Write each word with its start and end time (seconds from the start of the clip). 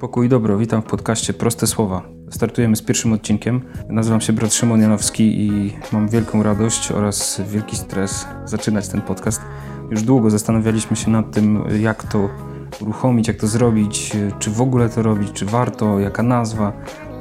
Pokój 0.00 0.26
i 0.26 0.28
dobro, 0.28 0.58
witam 0.58 0.82
w 0.82 0.84
podcaście 0.84 1.32
Proste 1.32 1.66
Słowa. 1.66 2.02
Startujemy 2.30 2.76
z 2.76 2.82
pierwszym 2.82 3.12
odcinkiem. 3.12 3.60
Nazywam 3.88 4.20
się 4.20 4.32
brat 4.32 4.54
Szymon 4.54 4.80
Janowski 4.80 5.46
i 5.46 5.72
mam 5.92 6.08
wielką 6.08 6.42
radość 6.42 6.92
oraz 6.92 7.40
wielki 7.48 7.76
stres 7.76 8.26
zaczynać 8.44 8.88
ten 8.88 9.00
podcast. 9.00 9.40
Już 9.90 10.02
długo 10.02 10.30
zastanawialiśmy 10.30 10.96
się 10.96 11.10
nad 11.10 11.30
tym, 11.30 11.64
jak 11.80 12.12
to 12.12 12.28
uruchomić, 12.80 13.28
jak 13.28 13.36
to 13.36 13.46
zrobić, 13.46 14.16
czy 14.38 14.50
w 14.50 14.60
ogóle 14.60 14.88
to 14.88 15.02
robić, 15.02 15.32
czy 15.32 15.46
warto, 15.46 16.00
jaka 16.00 16.22
nazwa. 16.22 16.72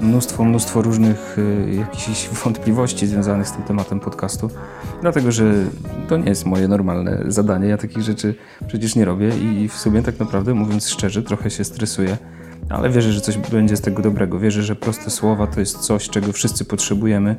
Mnóstwo, 0.01 0.43
mnóstwo 0.43 0.81
różnych 0.81 1.37
y, 1.37 1.75
jakichś 1.75 2.29
wątpliwości 2.43 3.07
związanych 3.07 3.47
z 3.47 3.51
tym 3.51 3.63
tematem 3.63 3.99
podcastu, 3.99 4.49
dlatego 5.01 5.31
że 5.31 5.53
to 6.09 6.17
nie 6.17 6.29
jest 6.29 6.45
moje 6.45 6.67
normalne 6.67 7.23
zadanie. 7.27 7.67
Ja 7.67 7.77
takich 7.77 8.03
rzeczy 8.03 8.35
przecież 8.67 8.95
nie 8.95 9.05
robię 9.05 9.29
i 9.37 9.67
w 9.67 9.73
sumie 9.73 10.03
tak 10.03 10.19
naprawdę, 10.19 10.53
mówiąc 10.53 10.89
szczerze, 10.89 11.23
trochę 11.23 11.49
się 11.49 11.63
stresuję 11.63 12.17
ale 12.69 12.89
wierzę, 12.89 13.11
że 13.11 13.21
coś 13.21 13.37
będzie 13.37 13.77
z 13.77 13.81
tego 13.81 14.01
dobrego. 14.01 14.39
Wierzę, 14.39 14.63
że 14.63 14.75
proste 14.75 15.09
słowa 15.09 15.47
to 15.47 15.59
jest 15.59 15.77
coś, 15.77 16.09
czego 16.09 16.31
wszyscy 16.31 16.65
potrzebujemy, 16.65 17.35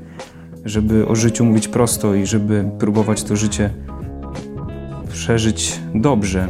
żeby 0.64 1.08
o 1.08 1.16
życiu 1.16 1.44
mówić 1.44 1.68
prosto 1.68 2.14
i 2.14 2.26
żeby 2.26 2.70
próbować 2.78 3.22
to 3.22 3.36
życie 3.36 3.70
przeżyć 5.10 5.80
dobrze. 5.94 6.48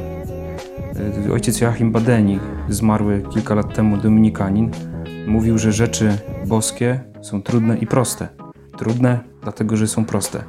Ojciec 1.33 1.61
Joachim 1.61 1.93
Badeni, 1.93 2.39
zmarły 2.69 3.23
kilka 3.33 3.55
lat 3.55 3.75
temu 3.75 3.97
dominikanin, 3.97 4.71
mówił, 5.27 5.59
że 5.59 5.73
rzeczy 5.73 6.19
boskie 6.47 7.01
są 7.23 7.43
trudne 7.43 7.79
i 7.79 7.87
proste. 7.87 8.29
Trudne, 8.79 9.19
dlatego 9.43 9.77
że 9.77 9.89
są 9.89 10.05
proste. 10.05 10.45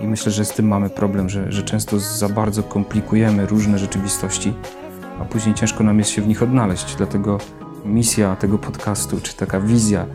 I 0.00 0.06
myślę, 0.06 0.32
że 0.32 0.44
z 0.44 0.50
tym 0.50 0.68
mamy 0.68 0.90
problem, 0.90 1.28
że, 1.28 1.52
że 1.52 1.62
często 1.62 1.98
za 1.98 2.28
bardzo 2.28 2.62
komplikujemy 2.62 3.46
różne 3.46 3.78
rzeczywistości 3.78 4.52
a 5.20 5.24
później 5.24 5.54
ciężko 5.54 5.84
nam 5.84 5.98
jest 5.98 6.10
się 6.10 6.22
w 6.22 6.28
nich 6.28 6.42
odnaleźć. 6.42 6.94
Dlatego 6.96 7.38
misja 7.86 8.36
tego 8.36 8.58
podcastu, 8.58 9.20
czy 9.20 9.36
taka 9.36 9.60
wizja 9.60 10.06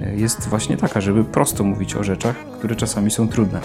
e, 0.00 0.14
jest 0.16 0.48
właśnie 0.48 0.76
taka, 0.76 1.00
żeby 1.00 1.24
prosto 1.24 1.64
mówić 1.64 1.94
o 1.94 2.04
rzeczach, 2.04 2.36
które 2.58 2.76
czasami 2.76 3.10
są 3.10 3.28
trudne. 3.28 3.60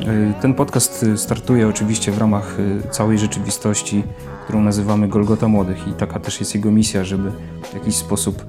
E, 0.00 0.40
ten 0.40 0.54
podcast 0.54 1.06
startuje 1.16 1.68
oczywiście 1.68 2.12
w 2.12 2.18
ramach 2.18 2.56
e, 2.86 2.90
całej 2.90 3.18
rzeczywistości, 3.18 4.04
którą 4.44 4.62
nazywamy 4.62 5.08
Golgota 5.08 5.48
Młodych 5.48 5.88
i 5.88 5.92
taka 5.92 6.20
też 6.20 6.40
jest 6.40 6.54
jego 6.54 6.70
misja, 6.70 7.04
żeby 7.04 7.32
w 7.70 7.74
jakiś 7.74 7.96
sposób 7.96 8.46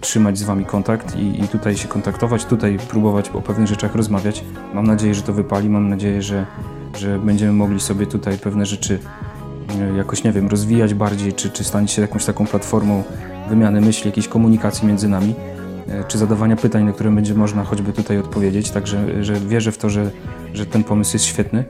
trzymać 0.00 0.38
z 0.38 0.42
Wami 0.42 0.64
kontakt 0.64 1.16
i, 1.16 1.44
i 1.44 1.48
tutaj 1.48 1.76
się 1.76 1.88
kontaktować, 1.88 2.44
tutaj 2.44 2.78
próbować 2.88 3.28
o 3.28 3.42
pewnych 3.42 3.68
rzeczach 3.68 3.94
rozmawiać. 3.94 4.44
Mam 4.74 4.86
nadzieję, 4.86 5.14
że 5.14 5.22
to 5.22 5.32
wypali, 5.32 5.70
mam 5.70 5.88
nadzieję, 5.88 6.22
że, 6.22 6.46
że 6.98 7.18
będziemy 7.18 7.52
mogli 7.52 7.80
sobie 7.80 8.06
tutaj 8.06 8.38
pewne 8.38 8.66
rzeczy 8.66 8.98
E, 9.80 9.96
jakoś, 9.96 10.24
nie 10.24 10.32
wiem, 10.32 10.48
rozwijać 10.48 10.94
bardziej, 10.94 11.32
czy, 11.32 11.50
czy 11.50 11.64
stanie 11.64 11.88
się 11.88 12.02
jakąś 12.02 12.24
taką 12.24 12.46
platformą 12.46 13.02
wymiany 13.48 13.80
myśli, 13.80 14.08
jakiejś 14.08 14.28
komunikacji 14.28 14.88
między 14.88 15.08
nami, 15.08 15.34
e, 15.88 16.04
czy 16.04 16.18
zadawania 16.18 16.56
pytań, 16.56 16.84
na 16.84 16.92
które 16.92 17.10
będzie 17.10 17.34
można 17.34 17.64
choćby 17.64 17.92
tutaj 17.92 18.18
odpowiedzieć. 18.18 18.70
Także 18.70 19.24
że 19.24 19.34
wierzę 19.34 19.72
w 19.72 19.78
to, 19.78 19.90
że, 19.90 20.10
że 20.54 20.66
ten 20.66 20.84
pomysł 20.84 21.14
jest 21.14 21.24
świetny. 21.24 21.64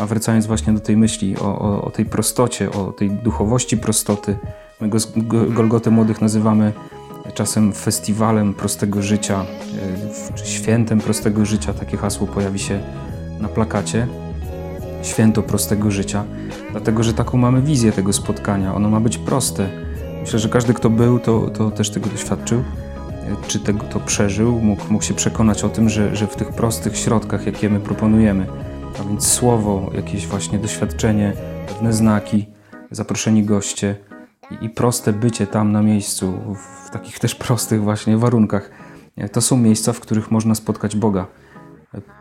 A 0.00 0.06
wracając 0.06 0.46
właśnie 0.46 0.72
do 0.72 0.80
tej 0.80 0.96
myśli 0.96 1.36
o, 1.38 1.58
o, 1.58 1.82
o 1.82 1.90
tej 1.90 2.04
prostocie, 2.04 2.70
o 2.70 2.92
tej 2.92 3.10
duchowości 3.10 3.76
prostoty, 3.76 4.36
my 4.80 4.88
go 4.88 4.98
Golgotę 5.50 5.90
Młodych 5.90 6.20
nazywamy 6.20 6.72
czasem 7.34 7.72
festiwalem 7.72 8.54
prostego 8.54 9.02
życia, 9.02 9.44
e, 10.34 10.46
świętem 10.46 11.00
prostego 11.00 11.44
życia, 11.44 11.74
takie 11.74 11.96
hasło 11.96 12.26
pojawi 12.26 12.58
się 12.58 12.80
na 13.40 13.48
plakacie 13.48 14.06
święto 15.02 15.42
prostego 15.42 15.90
życia, 15.90 16.24
dlatego 16.70 17.02
że 17.02 17.14
taką 17.14 17.38
mamy 17.38 17.62
wizję 17.62 17.92
tego 17.92 18.12
spotkania. 18.12 18.74
Ono 18.74 18.90
ma 18.90 19.00
być 19.00 19.18
proste. 19.18 19.89
Myślę, 20.20 20.38
że 20.38 20.48
każdy, 20.48 20.74
kto 20.74 20.90
był, 20.90 21.18
to, 21.18 21.50
to 21.50 21.70
też 21.70 21.90
tego 21.90 22.10
doświadczył, 22.10 22.64
czy 23.46 23.60
tego 23.60 23.86
to 23.86 24.00
przeżył, 24.00 24.60
mógł, 24.60 24.92
mógł 24.92 25.04
się 25.04 25.14
przekonać 25.14 25.64
o 25.64 25.68
tym, 25.68 25.88
że, 25.88 26.16
że 26.16 26.26
w 26.26 26.36
tych 26.36 26.52
prostych 26.52 26.96
środkach, 26.96 27.46
jakie 27.46 27.70
my 27.70 27.80
proponujemy, 27.80 28.46
a 29.00 29.04
więc 29.04 29.26
słowo, 29.26 29.90
jakieś 29.94 30.26
właśnie 30.26 30.58
doświadczenie, 30.58 31.32
pewne 31.68 31.92
znaki, 31.92 32.46
zaproszeni 32.90 33.44
goście 33.44 33.96
i, 34.50 34.64
i 34.64 34.70
proste 34.70 35.12
bycie 35.12 35.46
tam 35.46 35.72
na 35.72 35.82
miejscu, 35.82 36.32
w 36.86 36.90
takich 36.90 37.18
też 37.18 37.34
prostych 37.34 37.82
właśnie 37.82 38.16
warunkach, 38.16 38.70
to 39.32 39.40
są 39.40 39.56
miejsca, 39.56 39.92
w 39.92 40.00
których 40.00 40.30
można 40.30 40.54
spotkać 40.54 40.96
Boga. 40.96 41.26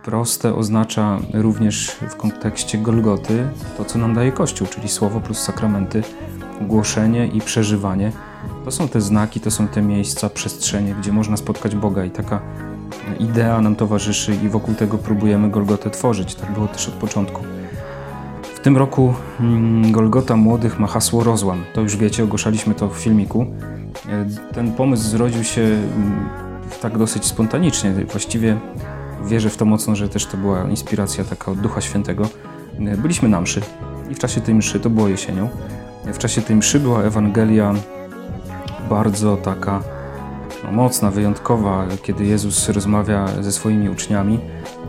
Proste 0.03 0.55
oznacza 0.55 1.19
również 1.33 1.91
w 2.09 2.15
kontekście 2.15 2.77
Golgoty 2.77 3.49
to, 3.77 3.85
co 3.85 3.99
nam 3.99 4.13
daje 4.13 4.31
Kościół, 4.31 4.67
czyli 4.67 4.89
słowo 4.89 5.19
plus 5.19 5.39
sakramenty, 5.39 6.03
głoszenie 6.61 7.27
i 7.27 7.41
przeżywanie. 7.41 8.11
To 8.65 8.71
są 8.71 8.87
te 8.87 9.01
znaki, 9.01 9.39
to 9.39 9.51
są 9.51 9.67
te 9.67 9.81
miejsca, 9.81 10.29
przestrzenie, 10.29 10.95
gdzie 10.99 11.11
można 11.11 11.37
spotkać 11.37 11.75
Boga 11.75 12.05
i 12.05 12.11
taka 12.11 12.41
idea 13.19 13.61
nam 13.61 13.75
towarzyszy 13.75 14.35
i 14.43 14.49
wokół 14.49 14.75
tego 14.75 14.97
próbujemy 14.97 15.49
Golgotę 15.49 15.89
tworzyć. 15.89 16.35
Tak 16.35 16.51
było 16.51 16.67
też 16.67 16.87
od 16.87 16.93
początku. 16.93 17.41
W 18.55 18.59
tym 18.59 18.77
roku 18.77 19.13
mm, 19.39 19.91
Golgota 19.91 20.35
Młodych 20.35 20.79
ma 20.79 20.87
hasło 20.87 21.23
rozłam. 21.23 21.63
To 21.73 21.81
już 21.81 21.97
wiecie, 21.97 22.23
ogłaszaliśmy 22.23 22.75
to 22.75 22.89
w 22.89 22.97
filmiku. 22.97 23.45
Ten 24.53 24.71
pomysł 24.71 25.03
zrodził 25.03 25.43
się 25.43 25.61
mm, 25.61 26.29
tak 26.81 26.97
dosyć 26.97 27.25
spontanicznie. 27.25 27.91
Właściwie 28.11 28.57
Wierzę 29.25 29.49
w 29.49 29.57
to 29.57 29.65
mocno, 29.65 29.95
że 29.95 30.09
też 30.09 30.25
to 30.25 30.37
była 30.37 30.63
inspiracja 30.63 31.23
taka 31.23 31.51
od 31.51 31.59
Ducha 31.59 31.81
Świętego. 31.81 32.29
Byliśmy 32.97 33.29
na 33.29 33.41
mszy 33.41 33.61
i 34.09 34.15
w 34.15 34.19
czasie 34.19 34.41
tej 34.41 34.55
mszy, 34.55 34.79
to 34.79 34.89
było 34.89 35.07
jesienią, 35.07 35.49
w 36.05 36.17
czasie 36.17 36.41
tej 36.41 36.55
mszy 36.55 36.79
była 36.79 37.03
Ewangelia 37.03 37.73
bardzo 38.89 39.37
taka 39.37 39.83
no, 40.63 40.71
mocna, 40.71 41.11
wyjątkowa, 41.11 41.85
kiedy 42.03 42.25
Jezus 42.25 42.69
rozmawia 42.69 43.27
ze 43.43 43.51
swoimi 43.51 43.89
uczniami 43.89 44.39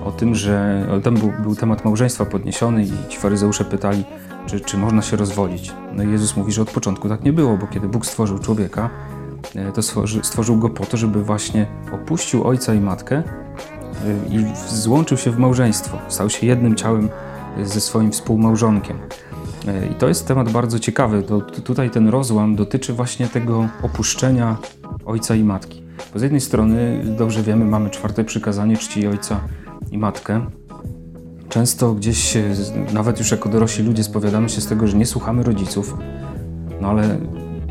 o 0.05 0.13
tym, 0.13 0.35
że 0.35 0.87
tam 1.05 1.15
był, 1.15 1.33
był 1.43 1.57
temat 1.57 1.85
małżeństwa 1.85 2.25
podniesiony 2.25 2.85
i 2.85 3.09
ci 3.09 3.19
faryzeusze 3.19 3.65
pytali, 3.65 4.05
czy, 4.47 4.61
czy 4.61 4.79
można 4.79 5.03
się 5.03 5.17
rozwodzić. 5.17 5.73
No 5.93 6.03
i 6.03 6.11
Jezus 6.11 6.37
mówi, 6.37 6.53
że 6.53 6.63
od 6.63 6.71
początku 6.71 7.09
tak 7.09 7.25
nie 7.25 7.33
było, 7.33 7.57
bo 7.57 7.67
kiedy 7.67 7.89
Bóg 7.89 8.07
stworzył 8.07 8.39
człowieka, 8.39 8.91
e, 9.57 9.73
to 9.73 9.83
stworzy, 9.83 10.21
stworzył 10.23 10.57
go 10.57 10.69
po 10.69 10.87
to, 10.87 10.97
żeby 10.97 11.25
właśnie 11.25 11.67
opuścił 11.93 12.45
ojca 12.45 12.75
i 12.75 12.81
matkę 12.81 13.23
i 14.31 14.45
złączył 14.69 15.19
się 15.19 15.31
w 15.31 15.39
małżeństwo. 15.39 15.99
Stał 16.09 16.31
się 16.31 16.47
jednym 16.47 16.77
ciałem 16.77 17.09
ze 17.63 17.81
swoim 17.81 18.13
współmałżonkiem. 18.13 18.99
I 19.91 19.95
to 19.95 20.09
jest 20.09 20.27
temat 20.27 20.53
bardzo 20.53 20.79
ciekawy. 20.79 21.23
To, 21.23 21.41
tutaj 21.41 21.91
ten 21.91 22.09
rozłam 22.09 22.57
dotyczy 22.57 22.93
właśnie 22.93 23.29
tego 23.29 23.69
opuszczenia 23.83 24.57
ojca 25.05 25.35
i 25.35 25.45
matki. 25.45 25.83
Bo 26.13 26.19
z 26.19 26.23
jednej 26.23 26.41
strony, 26.41 27.05
dobrze 27.19 27.43
wiemy, 27.43 27.65
mamy 27.65 27.91
czwarte 27.91 28.25
przykazanie 28.25 28.77
czci 28.77 29.07
ojca 29.07 29.41
i 29.91 29.99
matkę. 29.99 30.47
Często 31.49 31.95
gdzieś, 31.95 32.37
nawet 32.93 33.19
już 33.19 33.31
jako 33.31 33.49
dorośli 33.49 33.85
ludzie, 33.85 34.05
spowiadamy 34.05 34.49
się 34.49 34.61
z 34.61 34.67
tego, 34.67 34.87
że 34.87 34.97
nie 34.97 35.07
słuchamy 35.07 35.43
rodziców. 35.43 35.97
No 36.81 36.89
ale 36.89 37.19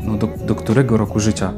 no 0.04 0.16
do, 0.16 0.28
do 0.46 0.54
którego 0.54 0.96
roku 0.96 1.20
życia, 1.20 1.52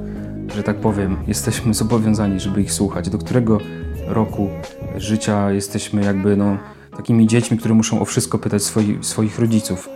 że 0.57 0.63
tak 0.63 0.77
powiem, 0.77 1.17
jesteśmy 1.27 1.75
zobowiązani, 1.75 2.41
żeby 2.41 2.63
ich 2.63 2.73
słuchać? 2.73 3.11
Do 3.11 3.19
którego 3.19 3.59
roku 4.07 4.49
życia 4.97 5.51
jesteśmy 5.51 6.05
jakby 6.05 6.37
no, 6.37 6.57
takimi 6.97 7.27
dziećmi, 7.27 7.59
które 7.59 7.75
muszą 7.75 8.01
o 8.01 8.05
wszystko 8.05 8.39
pytać 8.39 8.63
swoi, 8.63 8.99
swoich 9.01 9.39
rodziców. 9.39 9.89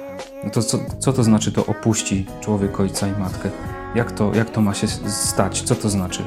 No 0.47 0.53
to 0.53 0.63
co, 0.63 0.79
co 0.99 1.13
to 1.13 1.25
znaczy 1.25 1.53
to 1.53 1.67
opuści 1.67 2.27
człowiek 2.41 2.81
ojca 2.81 3.09
i 3.09 3.21
matkę? 3.21 3.51
Jak 3.95 4.13
to, 4.13 4.35
jak 4.35 4.51
to 4.51 4.61
ma 4.61 4.75
się 4.75 4.87
stać? 5.09 5.63
Co 5.63 5.75
to 5.75 5.89
znaczy? 5.89 6.23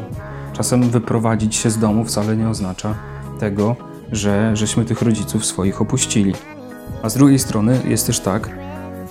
Czasem 0.53 0.89
wyprowadzić 0.89 1.55
się 1.55 1.69
z 1.69 1.77
domu 1.77 2.05
wcale 2.05 2.37
nie 2.37 2.49
oznacza 2.49 2.95
tego, 3.39 3.75
że 4.11 4.55
żeśmy 4.55 4.85
tych 4.85 5.01
rodziców 5.01 5.45
swoich 5.45 5.81
opuścili. 5.81 6.33
A 7.03 7.09
z 7.09 7.13
drugiej 7.13 7.39
strony 7.39 7.79
jest 7.87 8.07
też 8.07 8.19
tak, 8.19 8.49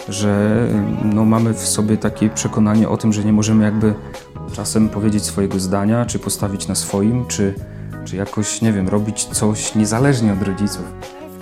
że 0.08 0.66
no, 1.04 1.24
mamy 1.24 1.54
w 1.54 1.68
sobie 1.68 1.96
takie 1.96 2.30
przekonanie 2.30 2.88
o 2.88 2.96
tym, 2.96 3.12
że 3.12 3.24
nie 3.24 3.32
możemy 3.32 3.64
jakby 3.64 3.94
czasem 4.52 4.88
powiedzieć 4.88 5.24
swojego 5.24 5.60
zdania, 5.60 6.06
czy 6.06 6.18
postawić 6.18 6.68
na 6.68 6.74
swoim, 6.74 7.26
czy 7.26 7.54
czy 8.04 8.16
jakoś, 8.16 8.62
nie 8.62 8.72
wiem, 8.72 8.88
robić 8.88 9.24
coś 9.24 9.74
niezależnie 9.74 10.32
od 10.32 10.42
rodziców, 10.42 10.92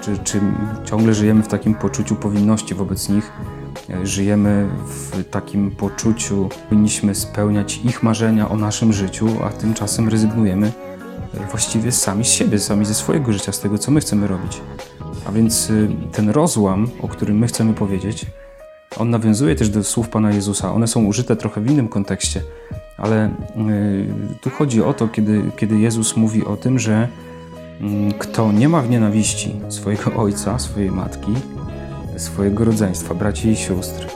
czy, 0.07 0.19
czy 0.25 0.41
ciągle 0.85 1.15
żyjemy 1.15 1.43
w 1.43 1.49
takim 1.49 1.75
poczuciu 1.75 2.15
powinności 2.15 2.75
wobec 2.75 3.09
nich, 3.09 3.33
e, 3.91 4.07
żyjemy 4.07 4.69
w 4.87 5.25
takim 5.31 5.71
poczuciu, 5.71 6.49
powinniśmy 6.69 7.15
spełniać 7.15 7.81
ich 7.85 8.03
marzenia 8.03 8.49
o 8.49 8.57
naszym 8.57 8.93
życiu, 8.93 9.29
a 9.45 9.49
tymczasem 9.51 10.09
rezygnujemy 10.09 10.73
e, 11.35 11.51
właściwie 11.51 11.93
sami 11.93 12.25
z 12.25 12.29
siebie, 12.29 12.59
sami 12.59 12.85
ze 12.85 12.95
swojego 12.95 13.33
życia, 13.33 13.53
z 13.53 13.61
tego, 13.61 13.79
co 13.79 13.91
my 13.91 14.01
chcemy 14.01 14.27
robić. 14.27 14.61
A 15.25 15.33
więc 15.33 15.71
y, 15.71 15.89
ten 16.13 16.31
rozłam, 16.31 16.89
o 17.03 17.09
którym 17.09 17.39
my 17.39 17.47
chcemy 17.47 17.75
powiedzieć, 17.75 18.27
on 18.99 19.11
nawiązuje 19.11 19.55
też 19.55 19.69
do 19.69 19.85
słów 19.85 20.09
Pana 20.09 20.33
Jezusa. 20.33 20.73
One 20.73 20.87
są 20.87 21.05
użyte 21.05 21.37
trochę 21.37 21.61
w 21.61 21.71
innym 21.71 21.89
kontekście, 21.89 22.43
ale 22.99 23.35
tu 24.41 24.51
chodzi 24.51 24.83
o 24.83 24.95
to, 24.95 25.09
kiedy, 25.09 25.43
kiedy 25.57 25.79
Jezus 25.79 26.17
mówi 26.17 26.45
o 26.45 26.57
tym, 26.57 26.79
że 26.79 27.09
kto 28.19 28.53
nie 28.53 28.69
ma 28.69 28.83
w 28.83 28.91
nienawiści 28.91 29.55
swojego 29.69 30.15
ojca, 30.15 30.59
swojej 30.59 30.91
matki, 30.91 31.33
swojego 32.17 32.65
rodzeństwa, 32.65 33.15
braci 33.15 33.49
i 33.49 33.57
sióstr, 33.57 34.07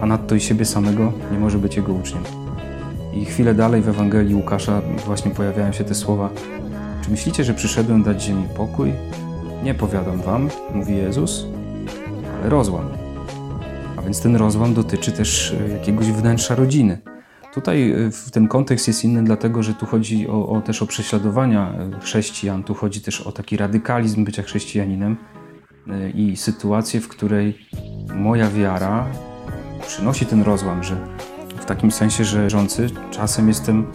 a 0.00 0.06
nadto 0.06 0.34
i 0.34 0.40
siebie 0.40 0.64
samego, 0.64 1.12
nie 1.32 1.38
może 1.38 1.58
być 1.58 1.76
jego 1.76 1.92
uczniem. 1.92 2.22
I 3.12 3.24
chwilę 3.24 3.54
dalej 3.54 3.82
w 3.82 3.88
Ewangelii 3.88 4.34
Łukasza 4.34 4.82
właśnie 5.06 5.30
pojawiają 5.30 5.72
się 5.72 5.84
te 5.84 5.94
słowa: 5.94 6.30
Czy 7.04 7.10
myślicie, 7.10 7.44
że 7.44 7.54
przyszedłem 7.54 8.02
dać 8.02 8.22
ziemi 8.22 8.44
pokój? 8.56 8.92
Nie 9.64 9.74
powiadam 9.74 10.22
wam, 10.22 10.48
mówi 10.74 10.96
Jezus, 10.96 11.46
ale 12.40 12.50
rozłam. 12.50 12.88
A 13.96 14.02
więc 14.02 14.20
ten 14.20 14.36
rozłam 14.36 14.74
dotyczy 14.74 15.12
też 15.12 15.52
e, 15.52 15.68
jakiegoś 15.68 16.06
wnętrza 16.06 16.54
rodziny. 16.54 17.13
Tutaj 17.54 17.92
e, 17.92 18.30
ten 18.32 18.48
kontekst 18.48 18.88
jest 18.88 19.04
inny, 19.04 19.24
dlatego 19.24 19.62
że 19.62 19.74
tu 19.74 19.86
chodzi 19.86 20.28
o, 20.28 20.48
o, 20.48 20.60
też 20.60 20.82
o 20.82 20.86
prześladowania 20.86 21.72
e, 21.72 22.00
chrześcijan, 22.00 22.64
tu 22.64 22.74
chodzi 22.74 23.00
też 23.00 23.20
o 23.20 23.32
taki 23.32 23.56
radykalizm 23.56 24.24
bycia 24.24 24.42
chrześcijaninem 24.42 25.16
i 26.14 26.36
sytuację, 26.36 27.00
w 27.00 27.08
której 27.08 27.58
moja 28.14 28.50
wiara 28.50 29.06
przynosi 29.86 30.26
ten 30.26 30.42
rozłam, 30.42 30.84
że 30.84 30.96
w 31.58 31.64
takim 31.64 31.90
sensie, 31.90 32.24
że 32.24 32.50
rządzy 32.50 32.86
czasem 33.10 33.48
jestem 33.48 33.86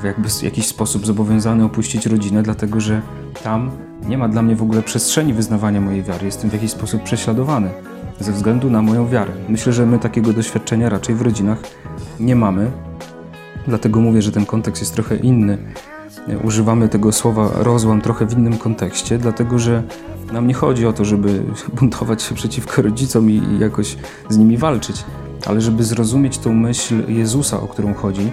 w 0.00 0.04
jakby 0.04 0.28
jakiś 0.42 0.66
sposób 0.66 1.06
zobowiązany 1.06 1.64
opuścić 1.64 2.06
rodzinę, 2.06 2.42
dlatego 2.42 2.80
że 2.80 3.02
tam 3.42 3.70
nie 4.08 4.18
ma 4.18 4.28
dla 4.28 4.42
mnie 4.42 4.56
w 4.56 4.62
ogóle 4.62 4.82
przestrzeni 4.82 5.34
wyznawania 5.34 5.80
mojej 5.80 6.02
wiary. 6.02 6.26
Jestem 6.26 6.50
w 6.50 6.52
jakiś 6.52 6.70
sposób 6.70 7.02
prześladowany 7.02 7.70
ze 8.20 8.32
względu 8.32 8.70
na 8.70 8.82
moją 8.82 9.08
wiarę. 9.08 9.32
Myślę, 9.48 9.72
że 9.72 9.86
my 9.86 9.98
takiego 9.98 10.32
doświadczenia 10.32 10.88
raczej 10.88 11.14
w 11.14 11.22
rodzinach 11.22 11.62
nie 12.20 12.36
mamy. 12.36 12.70
Dlatego 13.66 14.00
mówię, 14.00 14.22
że 14.22 14.32
ten 14.32 14.46
kontekst 14.46 14.82
jest 14.82 14.94
trochę 14.94 15.16
inny. 15.16 15.58
Używamy 16.44 16.88
tego 16.88 17.12
słowa 17.12 17.50
rozłam 17.54 18.00
trochę 18.00 18.26
w 18.26 18.38
innym 18.38 18.58
kontekście, 18.58 19.18
dlatego 19.18 19.58
że 19.58 19.82
nam 20.32 20.46
nie 20.46 20.54
chodzi 20.54 20.86
o 20.86 20.92
to, 20.92 21.04
żeby 21.04 21.42
buntować 21.80 22.22
się 22.22 22.34
przeciwko 22.34 22.82
rodzicom 22.82 23.30
i 23.30 23.42
jakoś 23.58 23.96
z 24.28 24.38
nimi 24.38 24.56
walczyć, 24.56 25.04
ale 25.46 25.60
żeby 25.60 25.84
zrozumieć 25.84 26.38
tą 26.38 26.52
myśl 26.52 27.12
Jezusa, 27.12 27.60
o 27.60 27.68
którą 27.68 27.94
chodzi. 27.94 28.32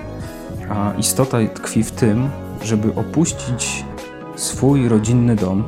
A 0.69 0.93
istota 0.97 1.37
tkwi 1.53 1.83
w 1.83 1.91
tym, 1.91 2.29
żeby 2.63 2.95
opuścić 2.95 3.85
swój 4.35 4.87
rodzinny 4.87 5.35
dom. 5.35 5.63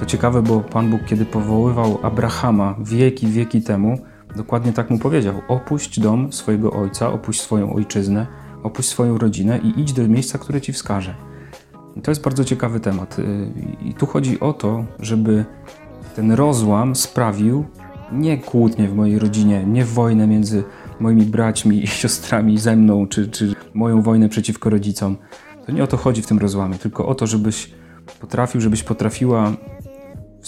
To 0.00 0.06
ciekawe, 0.06 0.42
bo 0.42 0.60
Pan 0.60 0.90
Bóg, 0.90 1.00
kiedy 1.06 1.24
powoływał 1.24 1.98
Abrahama 2.02 2.74
wieki, 2.80 3.26
wieki 3.26 3.62
temu, 3.62 3.98
dokładnie 4.36 4.72
tak 4.72 4.90
mu 4.90 4.98
powiedział: 4.98 5.34
Opuść 5.48 6.00
dom 6.00 6.32
swojego 6.32 6.72
ojca, 6.72 7.12
opuść 7.12 7.40
swoją 7.40 7.72
ojczyznę, 7.72 8.26
opuść 8.62 8.88
swoją 8.88 9.18
rodzinę 9.18 9.58
i 9.58 9.80
idź 9.80 9.92
do 9.92 10.08
miejsca, 10.08 10.38
które 10.38 10.60
ci 10.60 10.72
wskaże. 10.72 11.14
To 12.02 12.10
jest 12.10 12.22
bardzo 12.22 12.44
ciekawy 12.44 12.80
temat. 12.80 13.18
Y, 13.18 13.52
I 13.82 13.94
tu 13.94 14.06
chodzi 14.06 14.40
o 14.40 14.52
to, 14.52 14.84
żeby 15.00 15.44
ten 16.16 16.32
rozłam 16.32 16.96
sprawił 16.96 17.64
nie 18.12 18.38
kłótnie 18.38 18.88
w 18.88 18.94
mojej 18.94 19.18
rodzinie, 19.18 19.64
nie 19.66 19.84
wojnę 19.84 20.26
między 20.26 20.64
moimi 21.00 21.26
braćmi 21.26 21.84
i 21.84 21.86
siostrami 22.00 22.58
ze 22.58 22.76
mną, 22.76 23.06
czy, 23.06 23.28
czy 23.28 23.54
moją 23.74 24.02
wojnę 24.02 24.28
przeciwko 24.28 24.70
rodzicom. 24.70 25.16
To 25.66 25.72
nie 25.72 25.84
o 25.84 25.86
to 25.86 25.96
chodzi 25.96 26.22
w 26.22 26.26
tym 26.26 26.38
rozłamie, 26.38 26.78
tylko 26.78 27.06
o 27.06 27.14
to, 27.14 27.26
żebyś 27.26 27.70
potrafił, 28.20 28.60
żebyś 28.60 28.82
potrafiła 28.82 29.52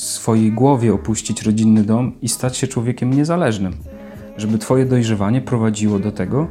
swojej 0.01 0.53
głowie 0.53 0.95
opuścić 0.95 1.43
rodzinny 1.43 1.85
dom 1.85 2.13
i 2.23 2.29
stać 2.29 2.57
się 2.57 2.67
człowiekiem 2.67 3.15
niezależnym. 3.15 3.73
Żeby 4.37 4.59
Twoje 4.59 4.87
dojrzewanie 4.87 5.41
prowadziło 5.41 5.99
do 5.99 6.13
tego, 6.13 6.49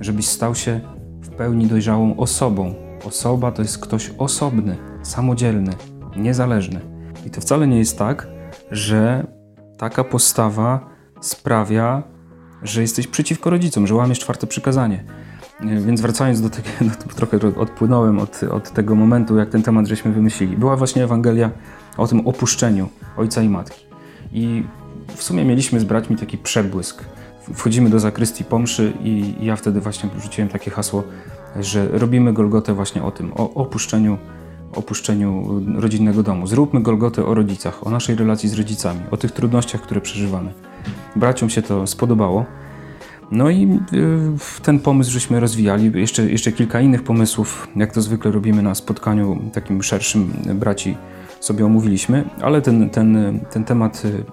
żebyś 0.00 0.26
stał 0.26 0.54
się 0.54 0.80
w 1.20 1.28
pełni 1.28 1.66
dojrzałą 1.66 2.16
osobą. 2.16 2.74
Osoba 3.04 3.52
to 3.52 3.62
jest 3.62 3.78
ktoś 3.78 4.10
osobny, 4.18 4.76
samodzielny, 5.02 5.72
niezależny. 6.16 6.80
I 7.26 7.30
to 7.30 7.40
wcale 7.40 7.66
nie 7.66 7.78
jest 7.78 7.98
tak, 7.98 8.28
że 8.70 9.26
taka 9.78 10.04
postawa 10.04 10.90
sprawia, 11.20 12.02
że 12.62 12.82
jesteś 12.82 13.06
przeciwko 13.06 13.50
rodzicom, 13.50 13.86
że 13.86 13.94
łamiesz 13.94 14.18
czwarte 14.18 14.46
przykazanie. 14.46 15.04
Więc 15.60 16.00
wracając 16.00 16.40
do 16.40 16.50
tego, 16.50 16.68
no 16.86 17.14
trochę 17.14 17.38
odpłynąłem 17.56 18.18
od, 18.18 18.42
od 18.42 18.70
tego 18.70 18.94
momentu, 18.94 19.36
jak 19.36 19.50
ten 19.50 19.62
temat 19.62 19.86
żeśmy 19.86 20.12
wymyślili. 20.12 20.56
Była 20.56 20.76
właśnie 20.76 21.04
Ewangelia 21.04 21.50
o 21.96 22.06
tym 22.06 22.28
opuszczeniu 22.28 22.88
ojca 23.16 23.42
i 23.42 23.48
matki. 23.48 23.84
I 24.32 24.62
w 25.16 25.22
sumie 25.22 25.44
mieliśmy 25.44 25.80
z 25.80 25.84
braćmi 25.84 26.16
taki 26.16 26.38
przebłysk. 26.38 27.04
Wchodzimy 27.54 27.90
do 27.90 28.00
zakrystii 28.00 28.44
pomszy 28.44 28.92
i 29.04 29.34
ja 29.40 29.56
wtedy 29.56 29.80
właśnie 29.80 30.10
rzuciłem 30.22 30.48
takie 30.48 30.70
hasło, 30.70 31.02
że 31.60 31.88
robimy 31.88 32.32
Golgotę 32.32 32.74
właśnie 32.74 33.02
o 33.02 33.10
tym, 33.10 33.32
o 33.32 33.54
opuszczeniu, 33.54 34.18
opuszczeniu 34.74 35.60
rodzinnego 35.76 36.22
domu. 36.22 36.46
Zróbmy 36.46 36.82
Golgotę 36.82 37.26
o 37.26 37.34
rodzicach, 37.34 37.86
o 37.86 37.90
naszej 37.90 38.16
relacji 38.16 38.48
z 38.48 38.54
rodzicami, 38.54 39.00
o 39.10 39.16
tych 39.16 39.32
trudnościach, 39.32 39.80
które 39.80 40.00
przeżywamy. 40.00 40.52
Braciom 41.16 41.50
się 41.50 41.62
to 41.62 41.86
spodobało. 41.86 42.44
No 43.30 43.50
i 43.50 43.78
y, 43.92 44.62
ten 44.62 44.80
pomysł 44.80 45.10
żeśmy 45.10 45.40
rozwijali. 45.40 45.92
Jeszcze, 45.94 46.30
jeszcze 46.30 46.52
kilka 46.52 46.80
innych 46.80 47.02
pomysłów, 47.02 47.68
jak 47.76 47.92
to 47.92 48.02
zwykle 48.02 48.30
robimy 48.30 48.62
na 48.62 48.74
spotkaniu 48.74 49.38
takim 49.52 49.82
szerszym 49.82 50.32
braci 50.54 50.96
sobie 51.40 51.66
omówiliśmy, 51.66 52.24
ale 52.42 52.62
ten, 52.62 52.90
ten, 52.90 53.40
ten 53.50 53.64
temat 53.64 54.04
y, 54.04 54.24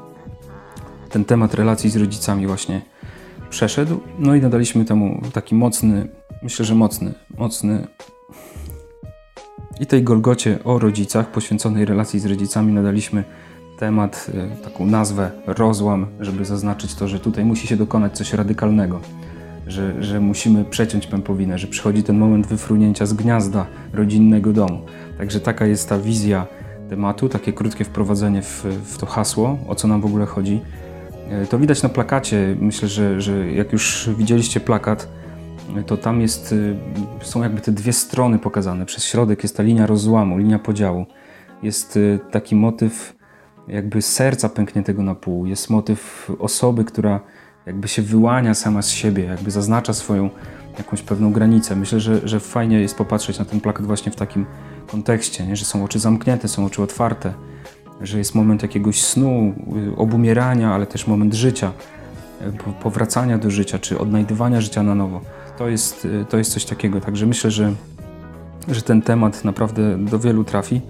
ten 1.10 1.26
temat 1.26 1.54
relacji 1.54 1.90
z 1.90 1.96
rodzicami 1.96 2.48
właśnie 2.48 2.82
przeszedł. 3.50 4.00
No 4.20 4.36
i 4.36 4.42
nadaliśmy 4.42 4.86
temu 4.86 5.22
taki 5.34 5.56
mocny, 5.56 6.08
myślę, 6.44 6.66
że 6.66 6.76
mocny, 6.76 7.14
mocny 7.38 7.88
i 9.80 9.86
tej 9.86 10.04
Golgocie 10.04 10.60
o 10.64 10.80
rodzicach, 10.80 11.32
poświęconej 11.32 11.86
relacji 11.86 12.20
z 12.20 12.26
rodzicami 12.26 12.74
nadaliśmy 12.74 13.24
temat, 13.80 14.32
y, 14.60 14.64
taką 14.64 14.86
nazwę 14.86 15.32
rozłam, 15.48 16.08
żeby 16.20 16.46
zaznaczyć 16.46 16.96
to, 16.96 17.08
że 17.08 17.20
tutaj 17.20 17.46
musi 17.46 17.68
się 17.68 17.78
dokonać 17.78 18.18
coś 18.18 18.34
radykalnego, 18.34 19.00
że, 19.68 20.04
że 20.04 20.20
musimy 20.20 20.66
przeciąć 20.66 21.08
pępowinę, 21.08 21.60
że 21.60 21.68
przychodzi 21.68 22.04
ten 22.04 22.18
moment 22.18 22.48
wyfrunięcia 22.48 23.06
z 23.06 23.14
gniazda 23.14 23.66
rodzinnego 23.94 24.54
domu. 24.54 24.82
Także 25.18 25.40
taka 25.40 25.66
jest 25.66 25.90
ta 25.90 26.00
wizja 26.00 26.48
tematu, 26.90 27.30
takie 27.30 27.54
krótkie 27.54 27.84
wprowadzenie 27.84 28.42
w, 28.42 28.66
w 28.84 28.98
to 28.98 29.06
hasło, 29.06 29.58
o 29.68 29.76
co 29.76 29.88
nam 29.88 30.02
w 30.02 30.06
ogóle 30.06 30.26
chodzi. 30.26 30.62
Y, 31.44 31.48
to 31.48 31.60
widać 31.60 31.84
na 31.84 31.90
plakacie. 31.90 32.56
Myślę, 32.60 32.88
że, 32.88 33.22
że 33.22 33.52
jak 33.52 33.74
już 33.74 34.10
widzieliście 34.18 34.60
plakat, 34.60 35.08
y, 35.78 35.84
to 35.84 35.98
tam 35.98 36.22
jest, 36.22 36.56
są 37.22 37.44
jakby 37.44 37.62
te 37.62 37.72
dwie 37.72 37.94
strony 37.94 38.40
pokazane. 38.40 38.86
Przez 38.86 39.04
środek 39.04 39.44
jest 39.44 39.58
ta 39.58 39.64
linia 39.64 39.88
rozłamu, 39.88 40.38
linia 40.38 40.60
podziału. 40.60 41.06
Jest 41.64 42.00
taki 42.32 42.56
motyw 42.56 43.18
jakby 43.68 44.02
serca 44.02 44.50
pękniętego 44.50 45.04
na 45.04 45.16
pół. 45.16 45.46
Jest 45.46 45.70
motyw 45.70 46.32
osoby, 46.40 46.86
która 46.86 47.20
jakby 47.66 47.88
się 47.88 48.02
wyłania 48.02 48.54
sama 48.54 48.82
z 48.82 48.90
siebie, 48.90 49.24
jakby 49.24 49.52
zaznacza 49.52 49.94
swoją 49.94 50.30
jakąś 50.78 51.02
pewną 51.02 51.32
granicę. 51.32 51.76
Myślę, 51.76 52.00
że, 52.00 52.28
że 52.28 52.40
fajnie 52.40 52.82
jest 52.82 52.96
popatrzeć 52.96 53.40
na 53.40 53.46
ten 53.46 53.62
plakat 53.62 53.86
właśnie 53.86 54.12
w 54.12 54.16
takim 54.16 54.46
kontekście, 54.88 55.48
nie? 55.48 55.56
że 55.56 55.66
są 55.66 55.84
oczy 55.84 56.00
zamknięte, 56.00 56.48
są 56.48 56.66
oczy 56.66 56.84
otwarte, 56.84 57.34
że 58.02 58.18
jest 58.18 58.36
moment 58.36 58.62
jakiegoś 58.62 59.04
snu, 59.04 59.54
obumierania, 59.98 60.74
ale 60.74 60.86
też 60.86 61.08
moment 61.08 61.34
życia, 61.34 61.72
y, 62.42 62.74
powracania 62.84 63.38
do 63.38 63.52
życia, 63.52 63.80
czy 63.80 64.00
odnajdywania 64.00 64.62
życia 64.62 64.84
na 64.84 64.96
nowo. 64.96 65.22
To 65.58 65.68
jest, 65.68 66.06
y, 66.06 66.26
to 66.30 66.38
jest 66.38 66.54
coś 66.54 66.66
takiego. 66.66 67.02
Także 67.02 67.26
myślę, 67.26 67.52
że, 67.52 67.74
że 68.68 68.82
ten 68.82 69.02
temat 69.02 69.44
naprawdę 69.44 69.98
do 69.98 70.20
wielu 70.20 70.44
trafi 70.44 70.82